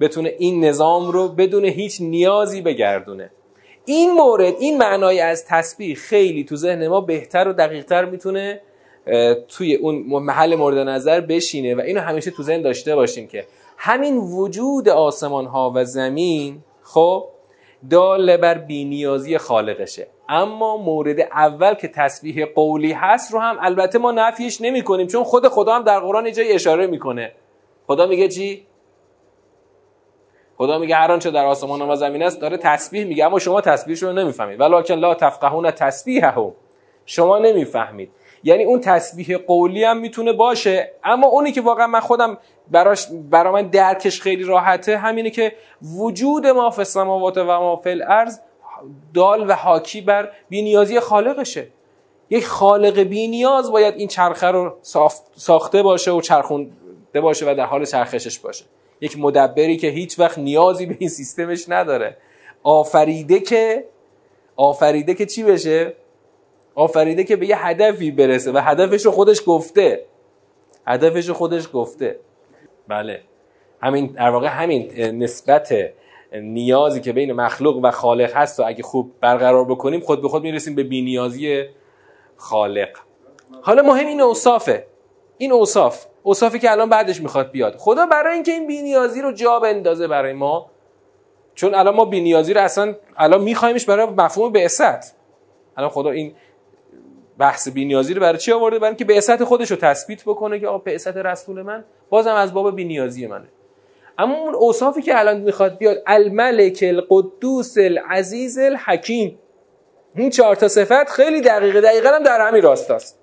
[0.00, 3.30] بتونه این نظام رو بدون هیچ نیازی بگردونه
[3.84, 8.60] این مورد این معنای از تسبیح خیلی تو ذهن ما بهتر و دقیقتر می‌تونه
[9.48, 13.44] توی اون محل مورد نظر بشینه و اینو همیشه تو ذهن داشته باشیم که
[13.76, 17.24] همین وجود آسمان ها و زمین خب
[17.90, 20.06] دال بر بینیازی خالقشه.
[20.28, 25.24] اما مورد اول که تسبیح قولی هست رو هم البته ما نفیش نمی کنیم چون
[25.24, 27.32] خود خدا هم در قرآن جای اشاره می‌کنه.
[27.86, 28.66] خدا میگه چی؟
[30.58, 34.02] خدا میگه هر آنچه در آسمان و زمین است داره تسبیح میگه اما شما تسبیحش
[34.02, 34.60] رو نمی‌فهمید.
[34.60, 36.52] ولکن لا تفقهون تسبیحهم
[37.06, 38.10] شما نمی‌فهمید.
[38.44, 42.38] یعنی اون تسبیح قولی هم می‌تونه باشه اما اونی که واقعا من خودم
[42.70, 47.90] براش برا من درکش خیلی راحته همینه که وجود ما فی السماوات و ما فی
[47.90, 48.38] الارض
[49.14, 51.66] دال و حاکی بر بینیازی خالقشه.
[52.30, 54.76] یک خالق بینیاز باید این چرخه رو
[55.36, 58.64] ساخته باشه و چرخونده باشه و در حال چرخشش باشه.
[59.00, 62.16] یک مدبری که هیچ وقت نیازی به این سیستمش نداره.
[62.62, 63.84] آفریده که
[64.56, 65.94] آفریده که چی بشه؟
[66.74, 70.04] آفریده که به یه هدفی برسه و هدفش رو خودش گفته.
[70.86, 72.18] هدفش رو خودش گفته.
[72.88, 73.20] بله.
[73.82, 74.92] همین در واقع همین
[75.22, 75.74] نسبت
[76.32, 80.42] نیازی که بین مخلوق و خالق هست و اگه خوب برقرار بکنیم خود به خود
[80.42, 81.64] می‌رسیم به بینیازی
[82.36, 82.88] خالق.
[83.62, 84.86] حالا مهم این اوصافه.
[85.38, 86.06] این اوصاف.
[86.22, 87.76] اوصافی که الان بعدش می‌خواد بیاد.
[87.76, 90.70] خدا برای اینکه این بینیازی رو جا بندازه برای ما
[91.54, 95.14] چون الان ما بینیازی رو اصلا الان میخوایمش برای مفهوم بعثت.
[95.76, 96.34] الان خدا این
[97.38, 100.78] بحث بینیازی رو برای چی آورده؟ برای اینکه بعثت خودش رو تثبیت بکنه که آقا
[100.78, 103.48] بعثت رسول من بازم از باب بینیازی منه.
[104.18, 109.38] اما اون اوصافی که الان می‌خواد بیاد الملک القدوس العزیز الحکیم.
[110.14, 113.18] این چهار تا صفت خیلی دقیقه دقیقا هم در همین راستاست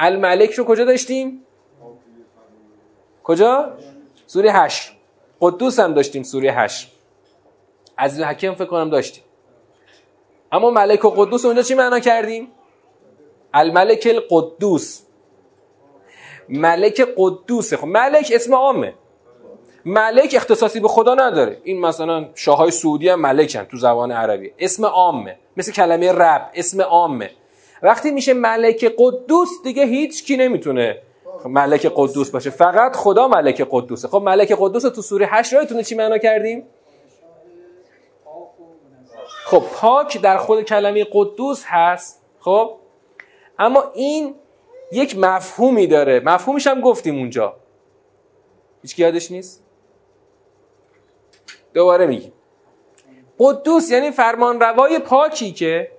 [0.00, 1.42] الملک رو کجا داشتیم؟
[3.22, 3.72] کجا؟
[4.26, 4.92] سوره 8
[5.40, 6.92] قدوس هم داشتیم سوره 8
[7.98, 9.24] عزیز حکیم فکر کنم داشتیم.
[10.52, 12.48] اما ملک و قدوس اونجا چی معنا کردیم؟
[13.54, 15.02] الملک القدوس.
[16.48, 18.94] ملک قدوسه خب ملک اسم عامه.
[19.84, 21.60] ملک اختصاصی به خدا نداره.
[21.64, 24.52] این مثلا شاهای سعودی هم ملکن تو زبان عربی.
[24.58, 25.36] اسم عامه.
[25.56, 26.50] مثل کلمه رب.
[26.54, 27.30] اسم عامه.
[27.82, 30.98] وقتی میشه ملک قدوس دیگه هیچ کی نمی‌تونه
[31.44, 32.50] ملک قدوس باشه.
[32.50, 34.08] فقط خدا ملک قدوسه.
[34.08, 36.66] خب ملک قدوس تو سوره 8 رایتونه چی معنا کردیم؟
[39.44, 42.22] خب پاک در خود کلمه قدوس هست.
[42.40, 42.74] خب
[43.58, 44.34] اما این
[44.92, 46.20] یک مفهومی داره.
[46.20, 47.56] مفهومش هم گفتیم اونجا.
[48.82, 49.64] هیچ یادش نیست؟
[51.74, 52.32] دوباره میگیم.
[53.38, 55.90] قدوس یعنی فرمان روای پاکی که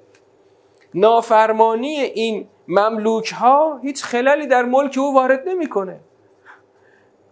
[0.93, 5.99] نافرمانی این مملوک ها هیچ خلالی در ملک او وارد نمی‌کنه.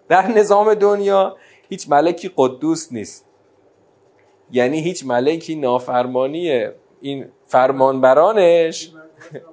[0.08, 1.38] در نظام دنیا
[1.70, 3.26] هیچ ملکی قدوس نیست.
[4.52, 6.68] یعنی هیچ ملکی نافرمانی
[7.02, 8.92] این فرمانبرانش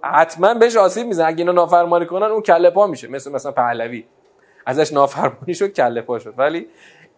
[0.02, 3.09] حتما بهش آسیب میزن اگه اینا نافرمانی کنن اون کله پا میشه.
[3.09, 4.04] مثل مثلا پهلوی.
[4.66, 6.35] ازش نافرمانی شد کله پا شد.
[6.38, 6.66] ولی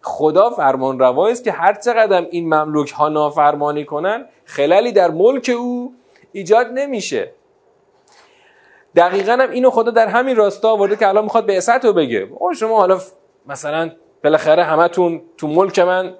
[0.01, 5.51] خدا فرمان روایی است که هر چقدر این مملوک ها نافرمانی کنن خلالی در ملک
[5.57, 5.93] او
[6.31, 7.31] ایجاد نمیشه.
[8.95, 12.27] دقیقا هم اینو خدا در همین راستا آورده که الان می‌خواد به رو بگه.
[12.39, 12.99] او شما حالا
[13.45, 13.91] مثلا
[14.23, 16.13] بالاخره همتون تو ملک من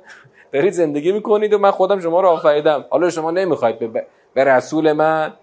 [0.53, 2.85] دارید زندگی می‌کنید و من خودم شما رو آفریدم.
[2.89, 3.79] حالا شما نمی‌خواید
[4.33, 5.33] به رسول من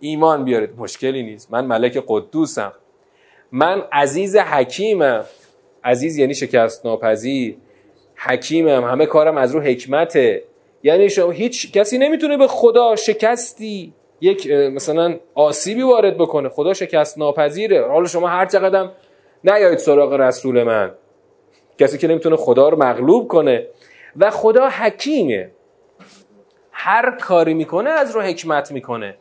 [0.00, 0.70] ایمان بیارید.
[0.76, 1.52] مشکلی نیست.
[1.52, 2.72] من ملک قدوسم.
[3.52, 5.24] من عزیز حکیمم.
[5.84, 7.56] عزیز یعنی شکست ناپذیر
[8.16, 8.84] حکیمم.
[8.84, 10.42] همه کارم از رو حکمته.
[10.82, 13.92] یعنی شما هیچ کسی نمی‌تونه به خدا شکستی.
[14.20, 16.48] یک مثلا آسیبی وارد بکنه.
[16.48, 18.88] خدا شکست ناپذیره حالا شما هر چقدر
[19.44, 20.90] نیایید سراغ رسول من.
[21.78, 23.66] کسی که نمی‌تونه خدا رو مغلوب کنه.
[24.16, 25.50] و خدا حکیمه.
[26.72, 29.16] هر کاری می‌کنه از رو حکمت می‌کنه.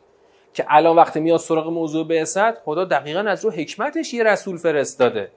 [0.54, 5.32] که الان وقتی میاد سراغ موضوع بعثت خدا دقیقا از رو حکمتش یه رسول فرستاده.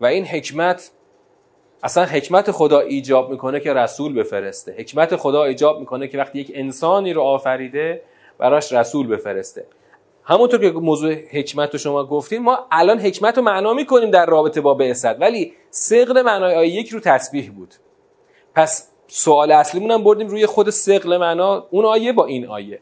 [0.00, 0.90] و این حکمت
[1.82, 4.74] اصلا حکمت خدا ایجاب می‌کنه که رسول بفرسته.
[4.78, 8.02] حکمت خدا ایجاب می‌کنه که وقتی یک انسانی رو آفریده
[8.38, 9.66] براش رسول بفرسته.
[10.24, 14.60] همونطور که موضوع حکمت رو شما گفتیم ما الان حکمت رو معنا می‌کنیم در رابطه
[14.60, 17.74] با بعثت ولی سقل معنای آیه یک رو تسبیح بود.
[18.54, 22.80] پس سوال اصلیمون هم بردیم روی خود سقل معنا اون آیه با این آیه.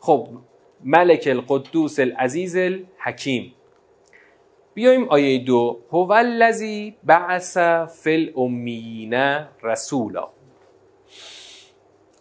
[0.00, 0.28] خب
[0.84, 3.54] ملک القدوس العزیز الحکیم.
[4.74, 5.80] بیایم آیه دو.
[5.92, 7.58] هو الذی بعث
[8.02, 9.14] فی الامین
[9.62, 10.28] رسولا.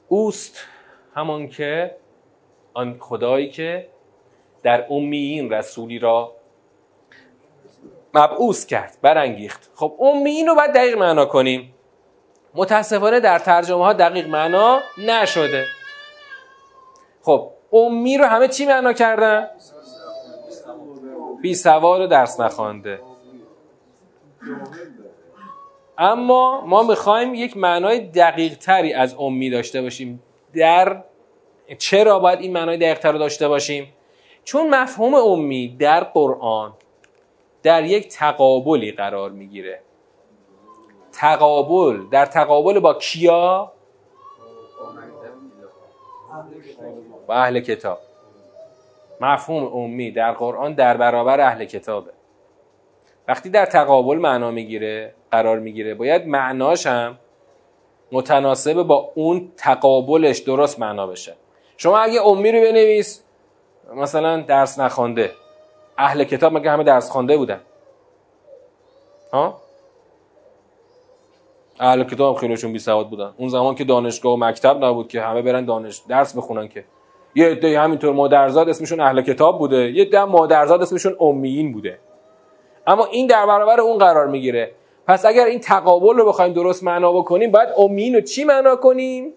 [0.08, 0.66] اوست
[1.16, 1.96] همان که
[2.74, 3.90] آن خدایی که
[4.64, 6.36] در امیین رسولی را
[8.14, 9.72] مبعوث کرد برانگیخت.
[9.76, 11.74] خب امیین رو باید دقیق معنا کنیم.
[12.56, 15.66] متاسفانه در ترجمه ها دقیق معنا نشده.
[17.22, 19.48] خب امی رو همه چی معنا کردن؟
[21.42, 23.00] بی سواد و درس نخوانده.
[25.98, 30.24] اما ما می‌خوایم یک معنای دقیق تری از امی داشته باشیم.
[30.54, 31.04] در
[31.78, 33.94] چرا باید این معنای دقیق تر رو داشته باشیم؟
[34.44, 36.74] چون مفهوم امی در قرآن
[37.64, 39.82] در یک تقابلی قرار می‌گیره.
[41.12, 43.72] تقابل در تقابل با کیا؟
[47.30, 48.00] با اهل کتاب.
[49.22, 52.12] مفهوم امی در قرآن در برابر اهل کتابه.
[53.28, 57.18] وقتی در تقابل معنا می‌گیره قرار می‌گیره باید معناش هم
[58.12, 61.36] متناسب با اون تقابلش درست معنا بشه.
[61.78, 63.24] شما اگه امی رو بنویس
[63.96, 65.32] مثلا درس نخوانده
[65.98, 67.62] اهل کتاب مگه همه درس خوانده بودن؟
[69.34, 69.62] ها؟
[71.80, 73.34] اهل کتاب خیلیشون بی سواد بودن.
[73.38, 76.86] اون زمان که دانشگاه و مکتب نبود که همه برن دانش درس بخونن که.
[77.36, 82.00] یه عده همینطور مادرزاد اسمشون اهل کتاب بوده یه عده مادرزاد اسمشون امیین بوده.
[82.88, 84.72] اما این در برابر اون قرار می‌گیره.
[85.08, 89.34] پس اگر این تقابل رو بخوایم درست معنا بکنیم باید امیین رو چی معنا کنیم؟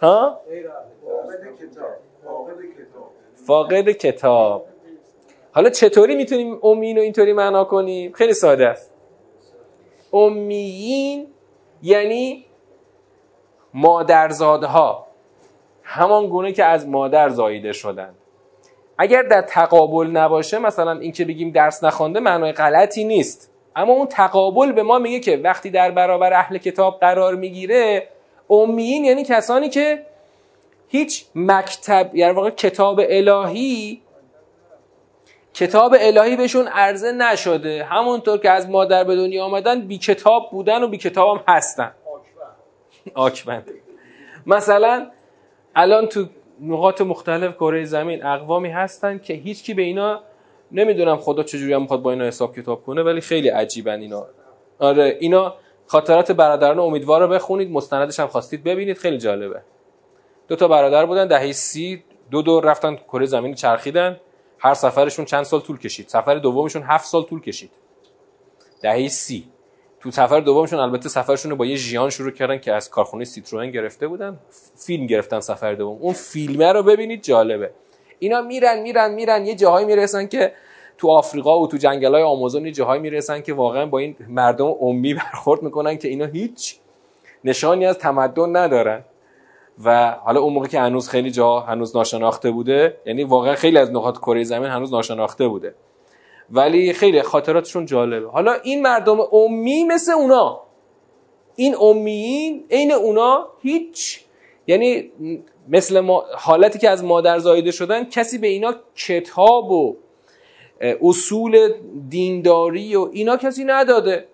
[0.00, 0.40] ها؟
[3.46, 4.66] فاقد کتاب.
[5.52, 8.92] حالا چطوری می‌تونیم امیین رو اینطوری معنا کنیم؟ خیلی ساده است.
[10.12, 11.26] امیین
[11.82, 12.46] یعنی
[13.74, 15.06] مادرزادها.
[15.92, 18.14] همان گونه که از مادر زاییده شدن.
[18.98, 23.50] اگر در تقابل نباشه مثلا این که بگیم درس نخوانده معنای غلطی نیست.
[23.76, 28.08] اما اون تقابل به ما میگه که وقتی در برابر اهل کتاب قرار می‌گیره
[28.50, 30.06] امیین یعنی کسانی که
[30.88, 34.02] هیچ مکتب یعنی واقع کتاب الهی
[35.54, 37.84] کتاب الهی بهشون عرضه نشده.
[37.84, 41.92] همونطور که از مادر به دنیا آمدن بی کتاب بودن و بی کتاب هم هستن
[43.14, 43.70] آکبند.
[44.46, 45.06] مثلا
[45.74, 46.26] الان تو
[46.60, 50.22] نقاط مختلف کره زمین اقوامی هستن که هیچکی به اینا
[50.72, 54.26] نمی‌دونم خدا چجوری هم با اینا حساب کتاب کنه ولی خیلی عجیبن اینا.
[54.78, 55.54] آره اینا
[55.86, 59.62] خاطرات برادران امیدوار رو بخونید مستندش هم خواستید ببینید خیلی جالبه.
[60.48, 64.20] دو تا برادر بودن دهه سی دو دور رفتن کره زمین چرخیدن.
[64.58, 67.70] هر سفرشون چند سال طول کشید؟ سفر دومشون هفت سال طول کشید.
[68.82, 69.51] دهه سی.
[70.02, 73.70] تو سفر دومشون البته سفرشون رو با یه ژیان شروع کردن که از کارخونه سیتروئن
[73.70, 74.38] گرفته بودن
[74.76, 75.98] فیلم گرفتن سفر دوم.
[76.00, 77.70] اون فیلمه رو ببینید جالبه.
[78.18, 80.52] اینا میرن میرن میرن یه جاهایی می‌رسن که
[80.98, 84.74] تو آفریقا و تو جنگل های آمازون یه جاهایی می‌رسن که واقعا با این مردم
[84.80, 86.76] امی برخورد می‌کنن که اینا هیچ
[87.44, 89.04] نشانی از تمدن ندارن.
[89.84, 93.90] و حالا اون موقع که هنوز خیلی جا هنوز ناشناخته بوده یعنی واقعا خیلی از
[93.90, 95.74] نقاط کره زمین هنوز ناشناخته بوده.
[96.52, 98.28] ولی خیلی خاطراتشون جالبه.
[98.30, 100.60] حالا این مردم امی مثل اونا.
[101.56, 104.20] این امیین عین اونا هیچ.
[104.66, 105.10] یعنی
[105.68, 109.96] مثل ما حالتی که از مادر زایده شدن کسی به اینا کتاب و
[110.80, 111.74] اصول
[112.08, 114.26] دینداری و اینا کسی نداده.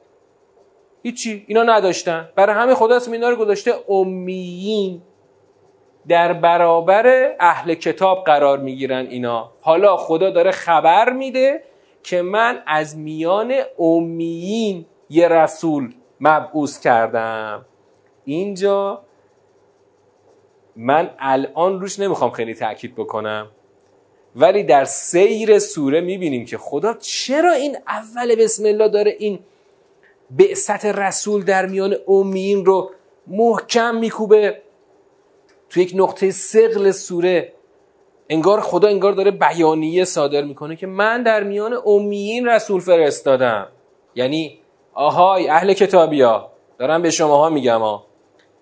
[1.03, 1.45] هیچی.
[1.47, 2.29] اینا نداشتن.
[2.37, 5.03] برای همه خدا اسم اینا رو گذاشته امیین.
[6.09, 9.53] در برابر اهل کتاب قرار می‌گیرن اینا.
[9.61, 11.63] حالا خدا داره خبر میده
[12.03, 17.67] که من از میان امیین یه رسول مبعوث کردم.
[18.25, 19.03] اینجا
[20.77, 23.51] من الان روش نمی‌خوام خیلی تاکید بکنم
[24.37, 29.39] ولی در سیر سوره می‌بینیم که خدا چرا این اول بسم الله داره این
[30.31, 32.91] بعثت رسول در میان امیین رو
[33.27, 34.63] محکم میکوبه؟
[35.71, 37.53] تو یک نقطه سقل سوره
[38.29, 43.69] انگار خدا انگار داره بیانیه صادر می‌کنه که من در میان امیین رسول فرستادم.
[44.15, 44.61] یعنی
[44.95, 48.07] آهای اهل کتابیا دارم به شماها میگم ها.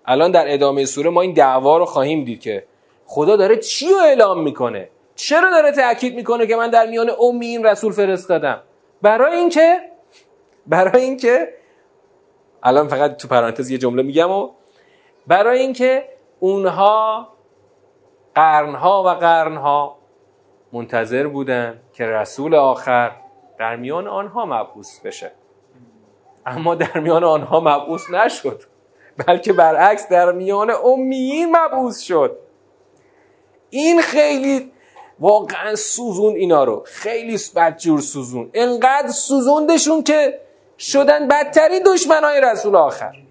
[0.05, 2.63] الان در ادامه سوره ما این دعوا رو خواهیم دید که
[3.05, 7.65] خدا داره چی رو اعلام می‌کنه؟ چرا داره تاکید می‌کنه که من در میان امیین
[7.65, 8.61] رسول فرستادم؟
[9.01, 9.79] برای اینکه
[10.67, 11.53] برای اینکه
[12.63, 14.49] الان فقط تو پرانتز یه جمله میگم و
[15.27, 16.03] برای اینکه
[16.39, 17.27] اونها
[18.37, 19.97] قرنها و قرنها
[20.73, 23.11] منتظر بودن که رسول آخر
[23.59, 25.31] در میان آنها مبعوث بشه.
[26.45, 28.61] اما در میان آنها مبعوث نشد
[29.27, 32.37] بلکه برعکس در میان امیین مبعوث شد.
[33.69, 34.71] این خیلی
[35.19, 36.83] واقعا سوزون اینا رو.
[36.85, 38.49] خیلی بدجور سوزون.
[38.53, 40.41] انقدر سوزوندشون که
[40.79, 43.26] شدن بدترین دشمنای رسول آخر.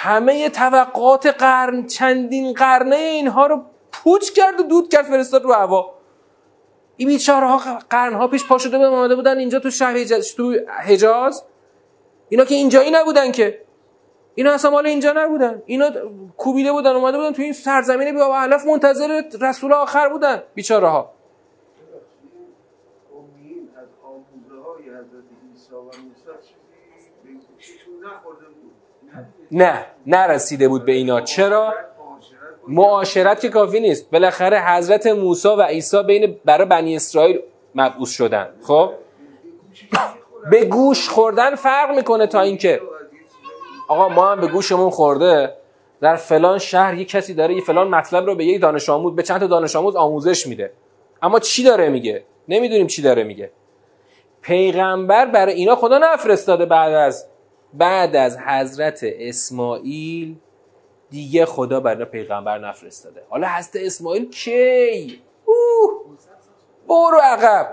[0.00, 5.94] همه توقعات قرن چندین قرنه اینها رو پوچ کرد و دود کرد فرستاد رو هوا.
[6.96, 10.56] این بیچاره ها قرن ها پیش پا شده بودن بودن اینجا تو شهر حجاز تو
[10.86, 11.44] حجاز.
[12.28, 13.64] اینا که اینجایی نبودن که.
[14.34, 15.62] اینا اصلا مال اینجا نبودن.
[15.66, 15.90] اینا
[16.36, 21.12] کوبیده بودن اومده بودن تو این سرزمین بیا علف منتظر رسول آخر بودن بیچاره ها
[29.52, 31.20] نه نرسیده بود به اینا.
[31.20, 31.74] چرا؟
[32.68, 34.10] معاشرت که کافی نیست.
[34.10, 37.40] بالاخره حضرت موسی و عیسی بین برای بنی اسرائیل
[37.74, 38.48] مبعوث شدن.
[38.62, 38.92] خب؟
[40.50, 42.80] به گوش خوردن فرق می‌کنه تا اینکه
[43.88, 45.54] آقا ما هم به گوشمون خورده.
[46.00, 49.22] در فلان شهر یه کسی داره یه فلان مطلب رو به یک دانش آموز به
[49.22, 50.72] چند تا دانش آموز آموزش میده.
[51.22, 53.50] اما چی داره میگه؟ نمی‌دونیم چی داره میگه.
[54.42, 57.26] پیغمبر برای اینا خدا نفرستاده بعد از
[57.74, 60.36] بعد از حضرت اسماعیل
[61.10, 63.22] دیگه خدا برای پیغمبر نفرستاده.
[63.28, 66.16] حالا حضرت اسماعیل کی؟ اوه!
[66.88, 67.66] برو عقب!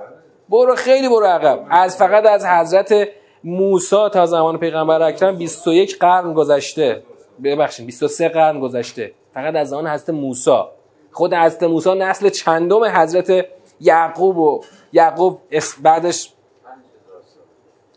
[0.49, 1.65] برو خیلی برو عقب.
[1.69, 3.07] از فقط از حضرت
[3.43, 7.03] موسی تا زمان پیغمبر اکرم 21 قرن گذشته.
[7.43, 9.11] ببخشید 23 قرن گذشته.
[9.33, 10.63] فقط از زمان حضرت موسی.
[11.11, 13.45] خود حضرت موسی نسل چندم حضرت
[13.81, 14.61] یعقوب و
[14.93, 15.39] یعقوب
[15.81, 16.33] بعدش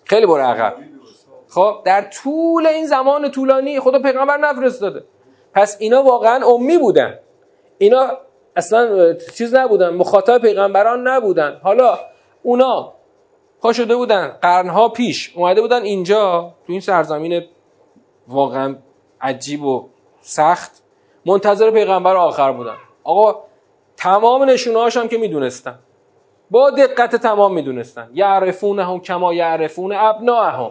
[0.05, 0.88] خیلی برو عقب.
[1.49, 5.05] خب در طول این زمان طولانی خدا پیغمبر نفرستاده.
[5.55, 7.18] پس اینا واقعا امی بودن.
[7.78, 8.11] اینا
[8.57, 11.61] اصلا چیز نبودن مخاطب پیغمبران نبودن.
[11.62, 11.99] حالا
[12.42, 12.92] اونا
[13.61, 17.42] پا شده بودن قرنها پیش اومده بودن اینجا تو این سرزمین
[18.28, 18.76] واقعا
[19.20, 19.88] عجیب و
[20.20, 20.82] سخت
[21.26, 22.76] منتظر پیغمبر آخر بودن.
[23.05, 23.42] آقا
[23.96, 25.78] تمام نشونه هم که می‌دونستن.
[26.51, 28.11] با دقت تمام می‌دونستن.
[28.14, 30.70] یعرفون هم کما یعرفون ابنا هم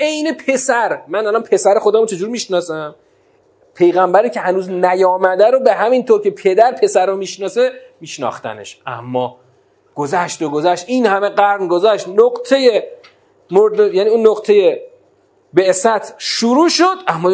[0.00, 1.00] عین پسر.
[1.08, 2.94] من الان پسر خودمو چجور می‌شناسم؟
[3.74, 8.80] پیغمبری که هنوز نیامده رو به همین طور که پدر پسر رو می‌شناسه میشناختنش.
[8.86, 9.36] اما
[9.94, 10.84] گذشت و گذشت.
[10.88, 12.08] این همه قرن گذشت.
[12.08, 12.88] نقطه
[13.50, 14.82] مرد یعنی اون نقطه
[15.54, 15.74] به
[16.18, 16.96] شروع شد.
[17.06, 17.30] اما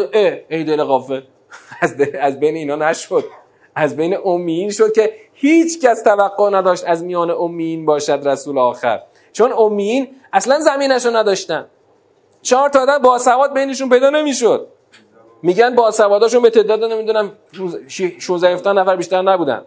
[0.48, 1.20] ای دل غافل.
[1.82, 3.24] از, از بین اینا نشد.
[3.74, 9.02] از بین امیین شد که هیچ کس توقع نداشت از میان امیین باشد رسول آخر.
[9.32, 11.66] چون امیین اصلا زمینش رو نداشتن.
[12.42, 14.68] چهار تا آدم باسواد بینشون پیدا نمی‌شد.
[15.42, 17.32] میگن باسواداشون به تعداد نمی‌دونم
[17.88, 19.64] 16 نفر بیشتر نبودن.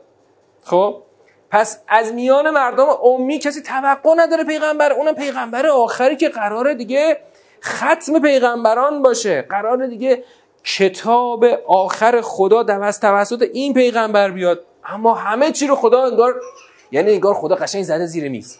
[0.63, 1.01] خب؟
[1.51, 4.93] پس از میان مردم امی کسی توقع نداره پیغمبر.
[4.93, 7.17] اونم پیغمبر آخری که قراره دیگه
[7.63, 9.41] ختم پیغمبران باشه.
[9.41, 10.23] قرار دیگه
[10.63, 14.65] کتاب آخر خدا دوست توسط این پیغمبر بیاد.
[14.85, 16.41] اما همه چی رو خدا انگار
[16.91, 18.57] یعنی انگار خدا قشنگ زده زیر میز.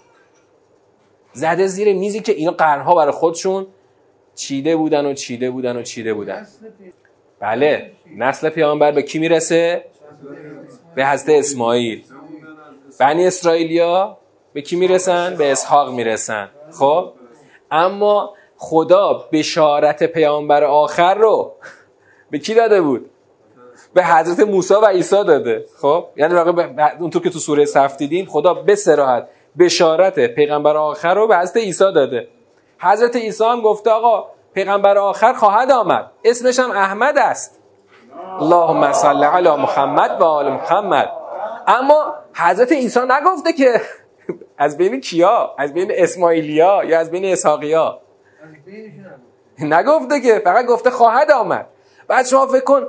[1.34, 3.68] زده زیر میزی که اینا قرنها برای خودشون
[4.36, 6.48] چیده بودن و چیده بودن و چیده بودن.
[7.40, 9.86] بله نسل پیامبر به کی می‌رسه؟
[10.96, 12.04] به حضرت اسماعیل.
[13.00, 14.18] بنی اسرائیلیا
[14.54, 16.50] به کی می‌رسن؟ به اسحاق می‌رسن.
[16.80, 17.14] خب؟
[17.72, 21.56] اما خدا بشارت پیامبر آخر رو
[22.32, 23.10] به کی داده بود؟
[23.94, 25.66] به حضرت موسی و عیسی داده.
[25.82, 29.28] خب؟ یعنی واقعا اونطور که تو سوره صف دیدیم خدا به سراحت
[29.60, 32.28] بشارت پیغمبر آخر رو به حضرت عیسی داده.
[32.80, 36.12] حضرت عیسی هم گفته آقا پیغمبر آخر خواهد آمد.
[36.24, 37.60] اسمش هم احمد است.
[38.40, 41.10] اللهم صل علی محمد و آل محمد.
[41.68, 43.82] اما حضرت عیسی نگفته که
[44.58, 48.00] از بین کیا؟ از بین اسماعیلیا یا از بین اسحاقیا؟
[49.60, 51.68] نگفته که فقط گفته خواهد آمد.
[52.08, 52.84] بعد شما فکر کن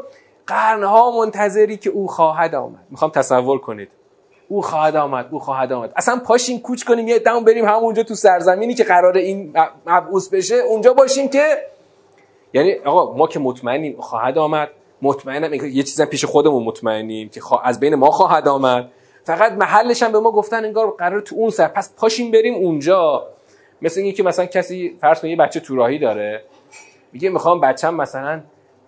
[0.46, 2.86] قرنها منتظری که او خواهد آمد.
[2.90, 3.90] می‌خوام تصور کنید.
[4.48, 5.92] او خواهد آمد او خواهد آمد.
[5.96, 9.54] اصلا پاشیم کوچ کنیم یه دم بریم همونجا تو سرزمینی که قرار این
[9.86, 11.58] مبعوث بشه اونجا باشیم که
[12.52, 14.68] یعنی آقا ما که مطمئنیم خواهد آمد.
[15.02, 18.90] مطمئنم یه چیزا پیش خودمون مطمئنیم که از بین ما خواهد آمد.
[19.24, 21.68] فقط محلش هم به ما گفتن انگار قرار تو اون سر.
[21.68, 23.26] پس پاشیم بریم اونجا.
[23.82, 26.42] مثل اینکه مثلا کسی فرض کن یه بچه تو راهی داره.
[27.12, 28.40] میگه می‌خوام بچم مثلا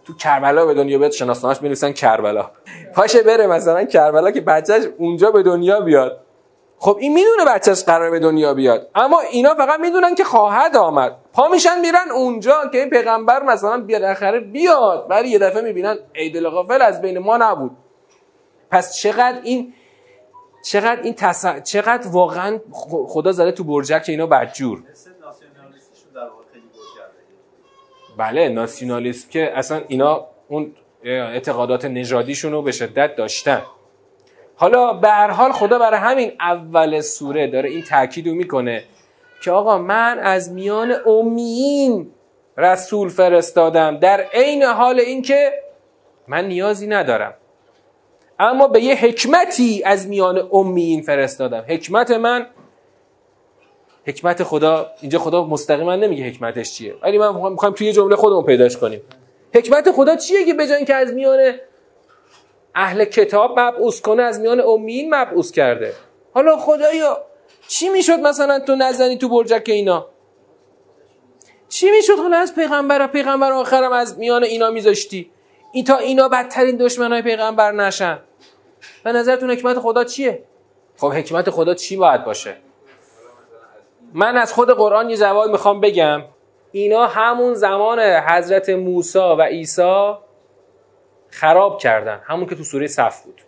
[0.09, 2.51] تو کربلا به دنیا بیاد شناسنامه‌اش بنویسن کربلا.
[2.95, 6.21] پاشه بره مثلا کربلا که بچهش اونجا به دنیا بیاد.
[6.79, 8.89] خب این می‌دونه بچهش قرار به دنیا بیاد.
[8.95, 11.17] اما اینا فقط می‌دونن که خواهد آمد.
[11.33, 15.07] پا میشن میرن اونجا که این پیغمبر مثلا بیاد اخره بیاد.
[15.11, 17.71] ولی یه دفعه می‌بینن عید غافل از بین ما نبود.
[18.71, 19.75] پس چقدر این
[20.65, 21.47] چقدر این تص...
[21.63, 22.61] چقدر واقعا
[23.09, 24.83] خدا زده تو برجک اینا بدجور.
[28.19, 30.73] بله ناسیونالیسم که اصلا اینا اون
[31.05, 33.63] اعتقادات نژادیشون رو به شدت داشتن.
[34.57, 38.85] حالا به هر حال خدا برای همین اول سوره داره این تاکید رو می‌کنه
[39.43, 42.11] که آقا من از میان امیین
[42.57, 45.53] رسول فرستادم در عین حال اینکه
[46.29, 47.35] من نیازی ندارم.
[48.39, 51.65] اما به یه حکمتی از میان امیین فرستادم.
[51.69, 52.47] حکمت من
[54.09, 56.95] حکمت خدا اینجا خدا مستقیما نمیگه حکمتش چیه.
[57.03, 59.01] ولی من می‌خوام توی جمله خودمون پیداش کنیم.
[59.55, 61.53] حکمت خدا چیه که بجای که از میان
[62.75, 65.93] اهل کتاب مبعوث کنه از میان امین مبعوث کرده؟
[66.35, 67.23] حالا خدایا
[67.69, 70.07] چی می‌شد مثلا تو نزنی تو برجک اینا؟
[71.69, 75.31] چی می‌شد حالا از پیغمبر پیغمبر آخرم از میان اینا میذاشتی.
[75.73, 78.19] این تا اینا بدترین دشمنای پیغمبر نشن.
[79.05, 80.43] به نظرتون حکمت خدا چیه؟
[80.97, 82.57] خب حکمت خدا چی باید باشه؟
[84.15, 86.23] من از خود قرآن یه جواب می‌خوام بگم.
[86.73, 90.13] اینا همون زمان حضرت موسی و عیسی
[91.31, 92.21] خراب کردن.
[92.25, 93.41] همون که تو سوره صف بود.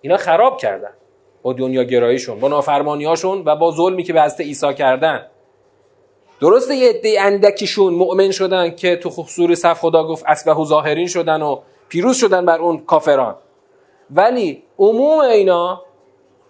[0.00, 0.92] اینا خراب کردن.
[1.42, 5.26] با دنیا گراییشون با نافرمانیاشون و با ظلمی که به حضرت عیسی کردن.
[6.40, 11.42] درسته یه عده اندکیشون مؤمن شدن که تو سوره صف خدا گفت اسبه ظاهرین شدن
[11.42, 13.36] و پیروز شدن بر اون کافران.
[14.10, 15.82] ولی عموم اینا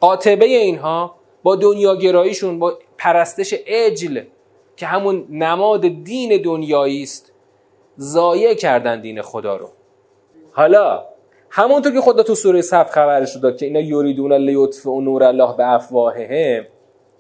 [0.01, 4.23] قاطبه اینها با دنیاگراییشون با پرستش اجل
[4.77, 7.33] که همون نماد دین دنیایی است
[8.01, 9.69] ضایع کردن دین خدا رو.
[10.53, 11.05] حالا
[11.51, 15.57] همونطور که خدا تو سوره صف خبرش رو داد که اینا یریدون لیطفئوا نور الله
[15.57, 16.67] به افواههم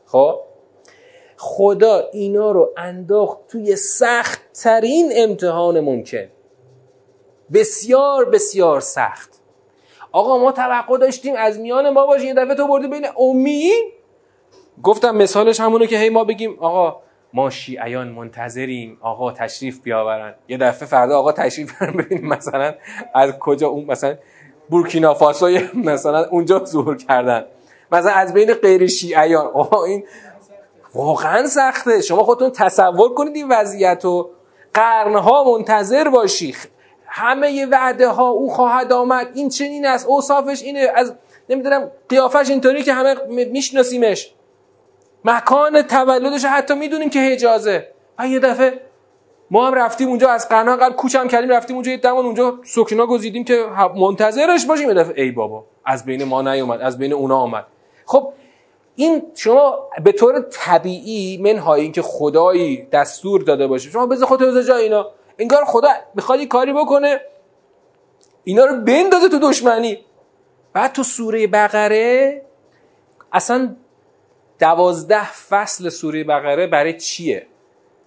[0.07, 0.41] خب
[1.37, 6.29] خدا اینا رو انداخت توی سخت ترین امتحان ممکن.
[7.53, 9.41] بسیار بسیار سخت.
[10.12, 13.93] آقا ما توقع داشتیم از میان ما باشه یه دفعه تو بردی بین امین
[14.83, 17.01] گفتم مثالش همونه که هی ما بگیم آقا
[17.33, 20.35] ما شیعیان منتظریم آقا تشریف بیاورن.
[20.49, 22.74] یه دفعه فردا آقا تشریف بیارن ببینیم مثلا
[23.14, 24.16] از کجا اون مثلا
[24.70, 27.45] بورکینافاسو مثلا اونجا ظهور کردن.
[27.93, 29.47] مثلا از بین غیر شیعیان.
[29.47, 30.05] آقا این
[30.95, 32.01] واقعا سخته.
[32.01, 34.31] شما خودتون تصور کنید این وضعیت رو
[34.74, 36.55] قرنها منتظر باشی.
[37.07, 39.29] همه وعده ها او خواهد آمد.
[39.35, 40.07] این چنین است.
[40.07, 40.93] اوصافش اینه.
[40.95, 41.14] از
[41.49, 44.35] نمی‌دونم قیافش اینطوری که همه میشناسیمش.
[45.25, 47.89] مکان تولدش حتی می‌دونیم که حجازه.
[48.19, 48.81] و یه دفعه
[49.51, 53.07] ما هم رفتیم اونجا از قرنها قبل کوچم کردیم رفتیم اونجا یه دمان اونجا سکنا
[53.07, 53.66] گزیدیم که
[53.97, 54.89] منتظرش باشیم.
[54.89, 57.66] یه دفعه ای بابا از بین ما نیومد از بین اونا آمد
[58.07, 58.33] خب
[58.97, 64.83] این شما به طور طبیعی منهای اینکه خدایی دستور داده باشه شما بذار خودت جای
[64.83, 65.11] اینا.
[65.39, 67.21] انگار خدا می‌خواد کاری بکنه.
[68.45, 69.99] اینا رو بندازه تو دشمنی.
[70.73, 72.43] بعد تو سوره بقره
[73.33, 73.77] اصلا
[74.59, 77.47] دوازده فصل سوره بقره برای چیه؟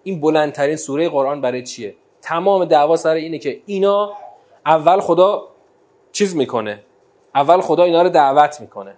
[0.04, 4.14] این بلندترین سوره قرآن برای چیه؟ تمام دعوا سر اینه که اینا
[4.66, 5.47] اول خدا
[6.12, 6.84] چیز می‌کنه.
[7.36, 8.95] اول خدا اینا رو دعوت می‌کنه.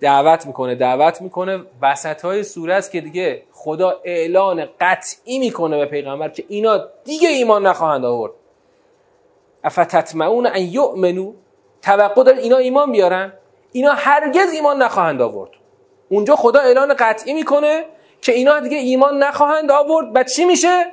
[0.00, 1.64] دعوت می‌کنه دعوت می‌کنه.
[1.82, 7.28] وسط های سوره است که دیگه خدا اعلان قطعی می‌کنه به پیغمبر که اینا دیگه
[7.28, 8.32] ایمان نخواهند آورد.
[9.64, 11.32] افتتمعون ان یؤمنو
[11.82, 13.32] توقع داره اینا ایمان بیارن؟
[13.72, 15.50] اینا هرگز ایمان نخواهند آورد.
[16.08, 17.84] اونجا خدا اعلان قطعی می‌کنه
[18.20, 20.06] که اینا دیگه ایمان نخواهند آورد.
[20.14, 20.86] و چی میشه؟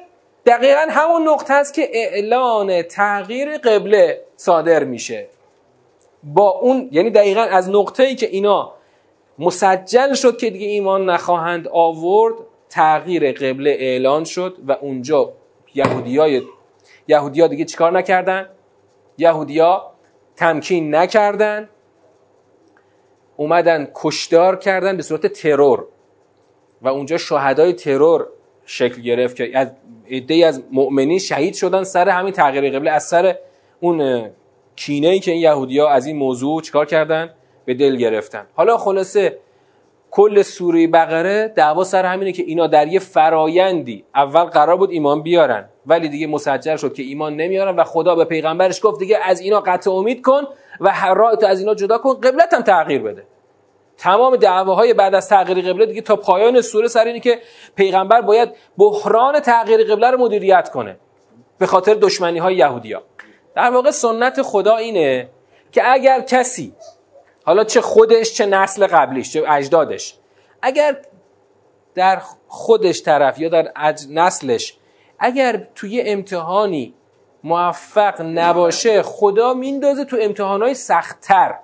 [0.46, 5.28] دقیقا همون نقطه است که اعلان تغییر قبله صادر میشه.
[6.24, 8.74] با اون یعنی دقیقا از نقطه ای که اینا
[9.40, 12.36] مسجل شد که دیگه ایمان نخواهند آورد
[12.70, 15.34] تغییر قبله اعلان شد و اونجا
[15.76, 16.42] یهودیای
[17.08, 18.50] یهودیا دیگه چیکار نکردن؟
[19.18, 19.92] یهودیا
[20.36, 21.70] تمکین نکردن.
[23.42, 25.86] اومدن کشدار کردن به صورت ترور.
[26.82, 28.28] و اونجا شهدای ترور
[28.66, 29.72] شکل گرفت که از
[30.10, 32.92] عده از مؤمنین شهید شدن سر همین تغییر قبله.
[32.92, 33.36] از سر
[33.80, 34.30] اون
[34.76, 37.30] کینه ای که این یهودیا از این موضوع چیکار کردن؟
[37.66, 38.46] به دل گرفتن.
[38.54, 39.38] حالا خلاصه
[40.12, 45.22] کل سوره بقره دعوا سر همینه که اینا در یه فرایندی اول قرار بود ایمان
[45.22, 49.42] بیارن ولی دیگه مسجل شد که ایمان نمیارن و خدا به پیغمبرش گفت دیگه از
[49.42, 50.42] اینا قطع امید کن
[50.80, 53.24] و هر از اینا جدا کن قبلت هم تغییر بده.
[54.02, 57.42] تمام دعواهای بعد از تغییر قبله دیگه تا پایان سوره سر اینه که
[57.76, 60.98] پیغمبر باید بحران تغییر قبله رو مدیریت کنه
[61.58, 63.04] به خاطر دشمنی های یهودیا
[63.56, 65.30] در واقع سنت خدا اینه
[65.72, 66.74] که اگر کسی
[67.46, 70.16] حالا چه خودش چه نسل قبلیش چه اجدادش
[70.62, 70.98] اگر
[71.96, 73.72] در خودش طرف یا در
[74.10, 74.78] نسلش
[75.20, 76.94] اگر توی امتحانی
[77.44, 81.56] موفق نباشه خدا میندازه تو امتحانهای سختتر.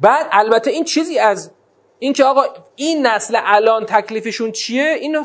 [0.00, 1.50] بعد البته این چیزی از
[1.98, 2.44] این که آقا
[2.76, 5.18] این نسل الان تکلیفشون چیه این,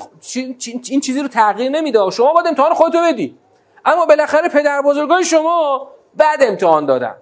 [0.89, 2.09] این چیزی رو تغییر نمیده.
[2.11, 3.37] شما باید امتحان خودتو بدی.
[3.85, 7.15] اما بالاخره پدر بزرگای شما بعد امتحان دادن.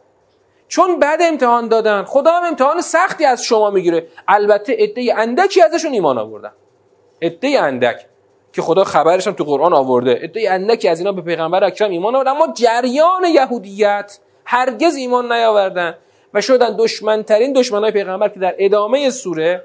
[0.68, 4.08] چون بعد امتحان دادن خدا هم امتحان سختی از شما می‌گیره.
[4.28, 6.52] البته عده اندکی ازشون ایمان آوردن.
[7.22, 8.06] عده اندک.
[8.54, 10.20] که خدا خبرش هم تو قرآن آورده.
[10.24, 15.96] عده اندکی از اینا به پیغمبر اکرم ایمان آوردن اما جریان یهودیت هرگز ایمان نیاوردن.
[16.34, 19.64] و شدن دشمنترین دشمنای پیغمبر که در ادامه سوره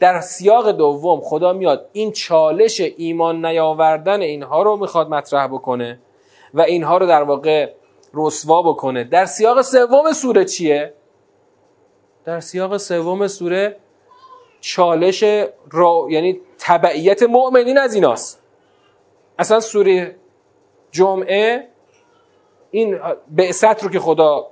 [0.00, 5.98] در سیاق دوم خدا میاد این چالش ایمان نیاوردن اینها رو می‌خواد مطرح بکنه
[6.54, 7.72] و اینها رو در واقع
[8.14, 9.04] رسوا بکنه.
[9.04, 10.94] در سیاق سوم سوره چیه؟
[12.24, 13.76] در سیاق سوم سوره
[14.60, 15.22] چالش
[15.70, 18.42] را یعنی تبعیت مؤمنین از ایناست.
[19.38, 20.16] اصلا سوره
[20.90, 21.68] جمعه
[22.70, 24.46] این بعثت رو که خدا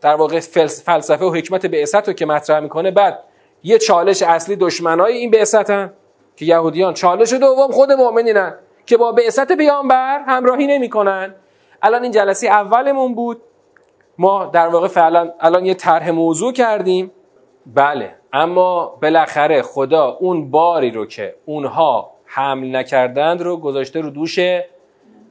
[0.00, 2.90] در واقع فلسفه و حکمت بعثت رو که مطرح می‌کنه.
[2.90, 3.18] بعد
[3.62, 5.92] یه چالش اصلی دشمنای این بعثتن
[6.36, 6.94] که یهودیان.
[6.94, 8.54] چالش دوم خود مؤمنینن
[8.86, 11.34] که با بعثت پیامبر همراهی نمی‌کنن.
[11.82, 13.42] الان این جلسه اولمون بود.
[14.18, 17.10] ما در واقع فعلا الان یه طرح موضوع کردیم.
[17.66, 24.38] بله اما بالاخره خدا اون باری رو که اونها حمل نکردند رو گذاشته رو دوش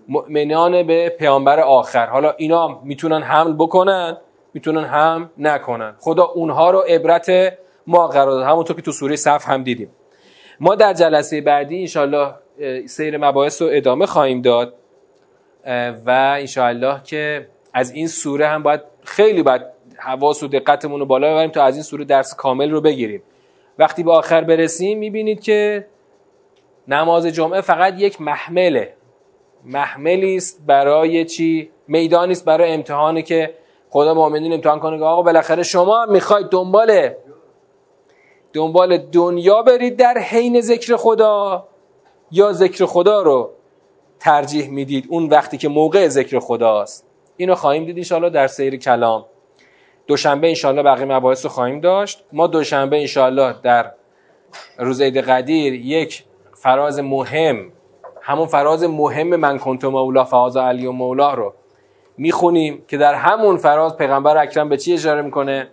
[0.07, 2.05] مؤمنان به پیامبر آخر.
[2.05, 4.17] حالا اینا می‌تونن حمل بکنن
[4.53, 5.95] می‌تونن هم نکنن.
[5.99, 7.53] خدا اونها رو عبرت
[7.87, 9.89] ما قرار همونطور که تو سوره صف هم دیدیم.
[10.59, 12.33] ما در جلسه بعدی انشالله
[12.85, 14.73] سیر مباحث رو ادامه خواهیم داد.
[16.05, 19.61] و انشاءالله که از این سوره هم باید خیلی باید
[19.97, 23.23] حواس و دقتمون رو بالا ببریم تا از این سوره درس کامل رو بگیریم.
[23.79, 25.87] وقتی به آخر برسیم می‌بینید که
[26.87, 28.93] نماز جمعه فقط یک محمله.
[29.65, 33.53] محملی است برای چی؟ میدانی است برای امتحانی که
[33.89, 37.13] خدا مؤمنین امتحان کنه که آقا بالاخره شما هم می‌خواید دنبال
[38.53, 41.67] دنبال دنیا برید در حین ذکر خدا
[42.31, 43.49] یا ذکر خدا رو
[44.19, 45.05] ترجیح می‌دید.
[45.09, 47.05] اون وقتی که موقع ذکر خداست.
[47.37, 49.25] اینو خواهیم دید انشاءالله در سیر کلام.
[50.07, 52.23] دوشنبه انشاءالله بقیه مباحث رو خواهیم داشت.
[52.33, 53.91] ما دوشنبه انشاءالله در
[54.77, 56.23] روز عید قدیر یک
[56.53, 57.71] فراز مهم
[58.21, 61.53] همون فراز مهم من کنت مولا فاز علی و مولا رو
[62.19, 65.67] می‌خونیم که در همون فراز پیغمبر اکرم به چی اشاره می‌کنه؟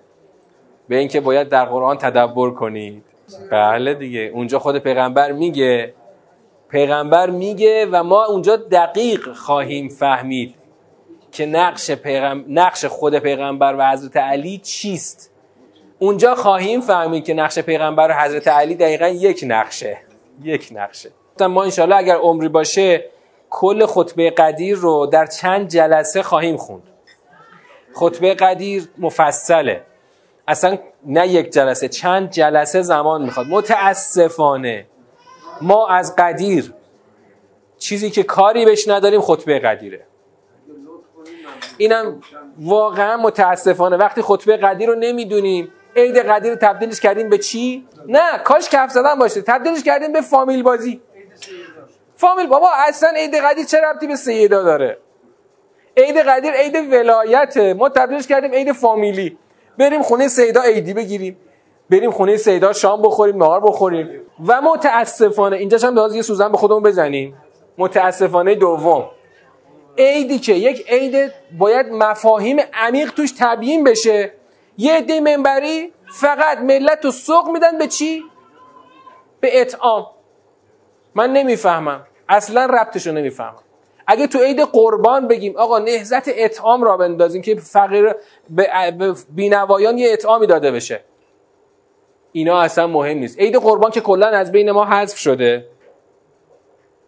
[0.88, 3.02] به اینکه باید در قرآن تدبر کنید.
[3.50, 5.94] بله دیگه اونجا خود پیغمبر میگه.
[6.68, 10.54] پیغمبر میگه و ما اونجا دقیق خواهیم فهمید
[11.32, 12.44] که نقش, پیغم...
[12.48, 15.32] نقش خود پیغمبر و حضرت علی چیست.
[15.98, 19.98] اونجا خواهیم فهمید که نقش پیغمبر و حضرت علی دقیقا یک نقشه.
[20.42, 21.10] یک نقشه.
[21.40, 23.04] ما انشالله اگر عمری باشه
[23.58, 26.82] کل خطبه قدیر رو در چند جلسه خواهیم خوند.
[27.94, 29.82] خطبه قدیر مفصله.
[30.48, 33.46] اصلا نه یک جلسه چند جلسه زمان می‌خواد.
[33.46, 34.86] متاسفانه
[35.60, 36.72] ما از قدیر
[37.78, 40.06] چیزی که کاری بهش نداریم خطبه قدیره.
[41.78, 42.20] اینم
[42.58, 43.96] واقعا متاسفانه.
[43.96, 48.90] وقتی خطبه قدیر رو نمی‌دونیم عید قدیر رو تبدیلش کردیم به چی؟ نه کاش کف
[48.90, 49.42] زدن باشه.
[49.42, 51.00] تبدیلش کردیم به فامیل بازی.
[52.16, 54.98] فامیل بابا اصلا عید قدیر چه ربطی به سیدا داره؟
[55.96, 59.38] عید قدیر عید ولایته ما تبدیلش کردیم عید فامیلی.
[59.78, 61.36] بریم خونه سیدا عیدی بگیریم.
[61.90, 64.20] بریم خونه سیدا شام بخوریم نهار بخوریم.
[64.46, 67.36] و متاسفانه اینجاش هم لازم یه سوزن به خودمون بزنیم.
[67.78, 69.10] متاسفانه دوم.
[69.98, 74.32] عیدی که یک عید باید مفاهیم عمیق توش تبیین بشه.
[74.78, 78.22] یه عده منبری فقط ملت رو سوق میدن به چی؟
[79.40, 80.06] به اطعام.
[81.16, 82.06] من نمی‌فهمم.
[82.28, 83.56] اصلا ربطش رو نمی‌فهمم.
[84.06, 88.14] اگه تو عید قربان بگیم آقا نهزت اطعام را بندازیم که فقیر
[88.50, 91.00] به بینوایان یه اطعامی داده بشه.
[92.32, 93.38] اینا اصلا مهم نیست.
[93.38, 95.66] عید قربان که کلا از بین ما حذف شده.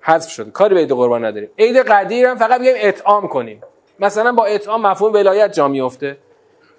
[0.00, 0.50] حذف شده.
[0.50, 1.50] کاری به عید قربان نداریم.
[1.58, 3.62] عید قدیر هم فقط بگیم اطعام کنیم.
[4.00, 6.18] مثلا با اطعام مفهوم ولایت جا میفته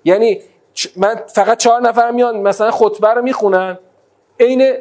[0.03, 0.41] یعنی
[0.95, 3.79] من فقط چهار نفر میان مثلا خطبه رو می‌خونن.
[4.39, 4.73] عین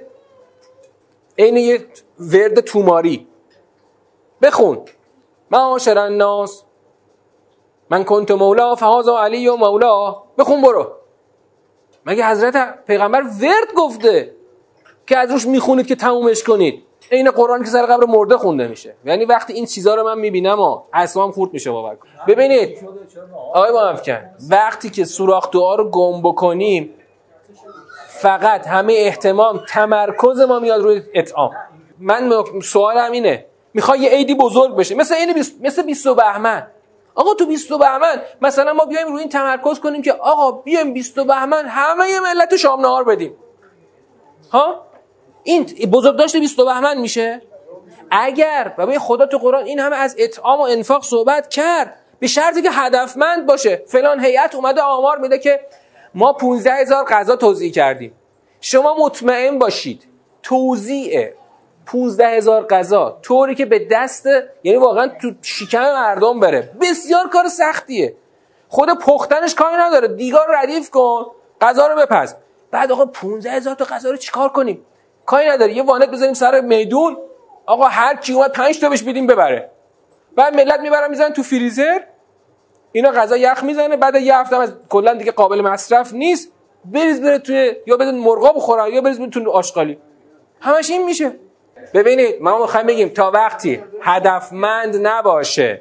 [1.39, 1.87] عین یه
[2.21, 3.27] ورد توماری.
[4.43, 4.79] بخون.
[5.51, 6.63] معاشر الناس.
[7.91, 10.17] من کنت مولا فهازا علی و مولا.
[10.39, 10.93] بخون برو.
[12.07, 14.35] مگه حضرت پیغمبر ورد گفته
[15.07, 18.95] که از روش می‌خونید که تمومش کنید؟ این قرآن که سر قبر مرده خونده میشه.
[19.05, 20.81] یعنی وقتی این چیزا رو من می‌بینم و
[21.33, 22.09] خورد میشه باور کن.
[22.27, 22.89] ببینید.
[23.55, 23.95] آقای با
[24.51, 26.95] وقتی که سوراخ دعا رو گم بکنیم
[28.23, 31.51] فقط همه احتمام تمرکز ما میاد روی اطعام.
[31.99, 35.55] من سوالم اینه می‌خوای یه عیدی بزرگ بشه مثل این بیس...
[35.61, 36.67] مثل 20 بهمن.
[37.15, 41.21] آقا تو 20 بهمن مثلا ما بیایم روی این تمرکز کنیم که آقا بیایم 20
[41.21, 43.37] بهمن همه ملت شام نهار بدیم.
[44.53, 44.83] ها؟
[45.43, 47.43] این بزرگ داشته 20 بهمن میشه؟
[48.11, 52.63] اگر و خدا تو قرآن این همه از اطعام و انفاق صحبت کرد به شرطی
[52.63, 53.83] که هدفمند باشه.
[53.87, 55.61] فلان هیئت اومده آمار میده که
[56.15, 58.13] ما 15 هزار غذا توزیع کردیم.
[58.61, 60.05] شما مطمئن باشید
[60.43, 61.31] توزیع
[61.87, 64.27] 15 هزار غذا طوری که به دست
[64.63, 66.73] یعنی واقعا تو شکم مردم بره.
[66.81, 68.17] بسیار کار سختیه.
[68.69, 70.09] خود پختنش کاری نداره.
[70.09, 71.27] دیگار ردیف کن
[71.61, 72.35] غذا رو بپز.
[72.71, 74.87] بعد آقا 15 هزار تا غذا رو چیکار کنیم؟
[75.27, 75.73] کاری نداره.
[75.73, 77.17] یه وانت بزنیم سر میدون.
[77.67, 79.71] آقا هر کی اومد 5 تا بهش بدیم ببره.
[80.37, 82.01] بعد ملت می‌برن می‌زنن تو فریزر.
[82.93, 86.53] اینا غذا یخ می‌زنه بعد یه هفته از کلا دیگه قابل مصرف نیست.
[86.85, 89.99] بریز بره توی یا بدون مرغا بخورن یا بریز تو آشغالی.
[90.61, 91.33] همش این میشه.
[91.95, 95.81] ببینید ما می‌خوایم بگیم تا وقتی هدفمند نباشه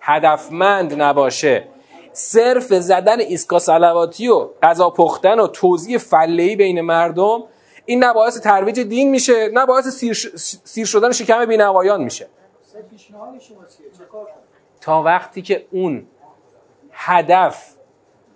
[0.00, 1.68] هدفمند نباشه
[2.12, 7.44] صرف زدن ایسکا سلواتی و غذا پختن و توزیع فلهی بین مردم
[7.86, 10.14] این نه باعث ترویج دین میشه نه باعث سیر,
[10.64, 12.26] سیر شدن شکم بینوایان میشه.
[14.80, 16.06] تا وقتی که اون
[17.04, 17.64] هدف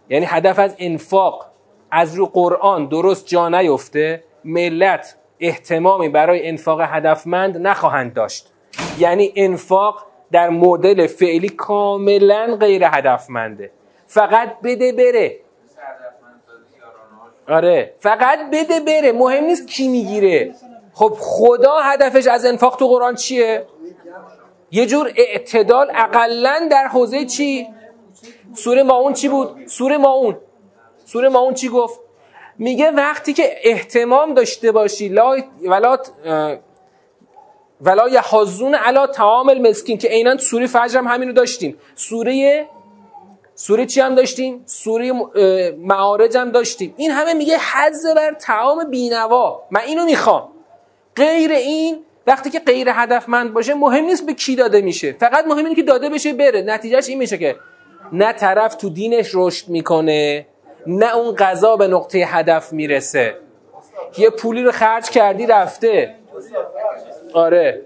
[0.08, 1.46] یعنی هدف از انفاق
[1.90, 8.52] از رو قرآن درست جا نیفته ملت احتمامی برای انفاق هدفمند نخواهند داشت.
[8.98, 13.70] یعنی انفاق در مدل فعلی کاملا غیر هدفمنده.
[14.06, 15.36] فقط بده بره.
[17.48, 19.12] آره فقط بده بره.
[19.12, 20.54] مهم نیست کی می‌گیره.
[20.92, 23.66] خب خدا هدفش از انفاق تو قرآن چیه؟
[24.70, 27.75] یه جور اعتدال اقلا در حوزه چی؟
[28.54, 30.36] سوره ماون چی بود؟ سوره ماون.
[31.04, 32.00] سوره ماون چی گفت؟
[32.58, 35.98] میگه وقتی که احتمام داشته باشی لا ولا
[37.80, 41.76] ولا یحزون علی تعام المسکین که عینا سوره فجر هم همین رو داشتیم.
[41.94, 42.66] سوره
[43.54, 45.12] سوره چی هم داشتیم؟ سوره
[45.78, 46.94] معارج هم داشتیم.
[46.96, 49.62] این همه میگه حز بر تعام بینوا.
[49.70, 50.48] من اینو می‌خوام.
[51.16, 55.12] غیر این وقتی که غیر هدفمند باشه مهم نیست به کی داده میشه.
[55.12, 56.62] فقط مهم اینه که داده بشه بره.
[56.62, 57.56] نتیجهش این میشه که
[58.12, 60.46] نه طرف تو دینش رشد می‌کنه
[60.86, 63.36] نه اون قضا به نقطه هدف می‌رسه.
[64.18, 66.14] یه پولی رو خرج کردی رفته.
[67.34, 67.82] آره.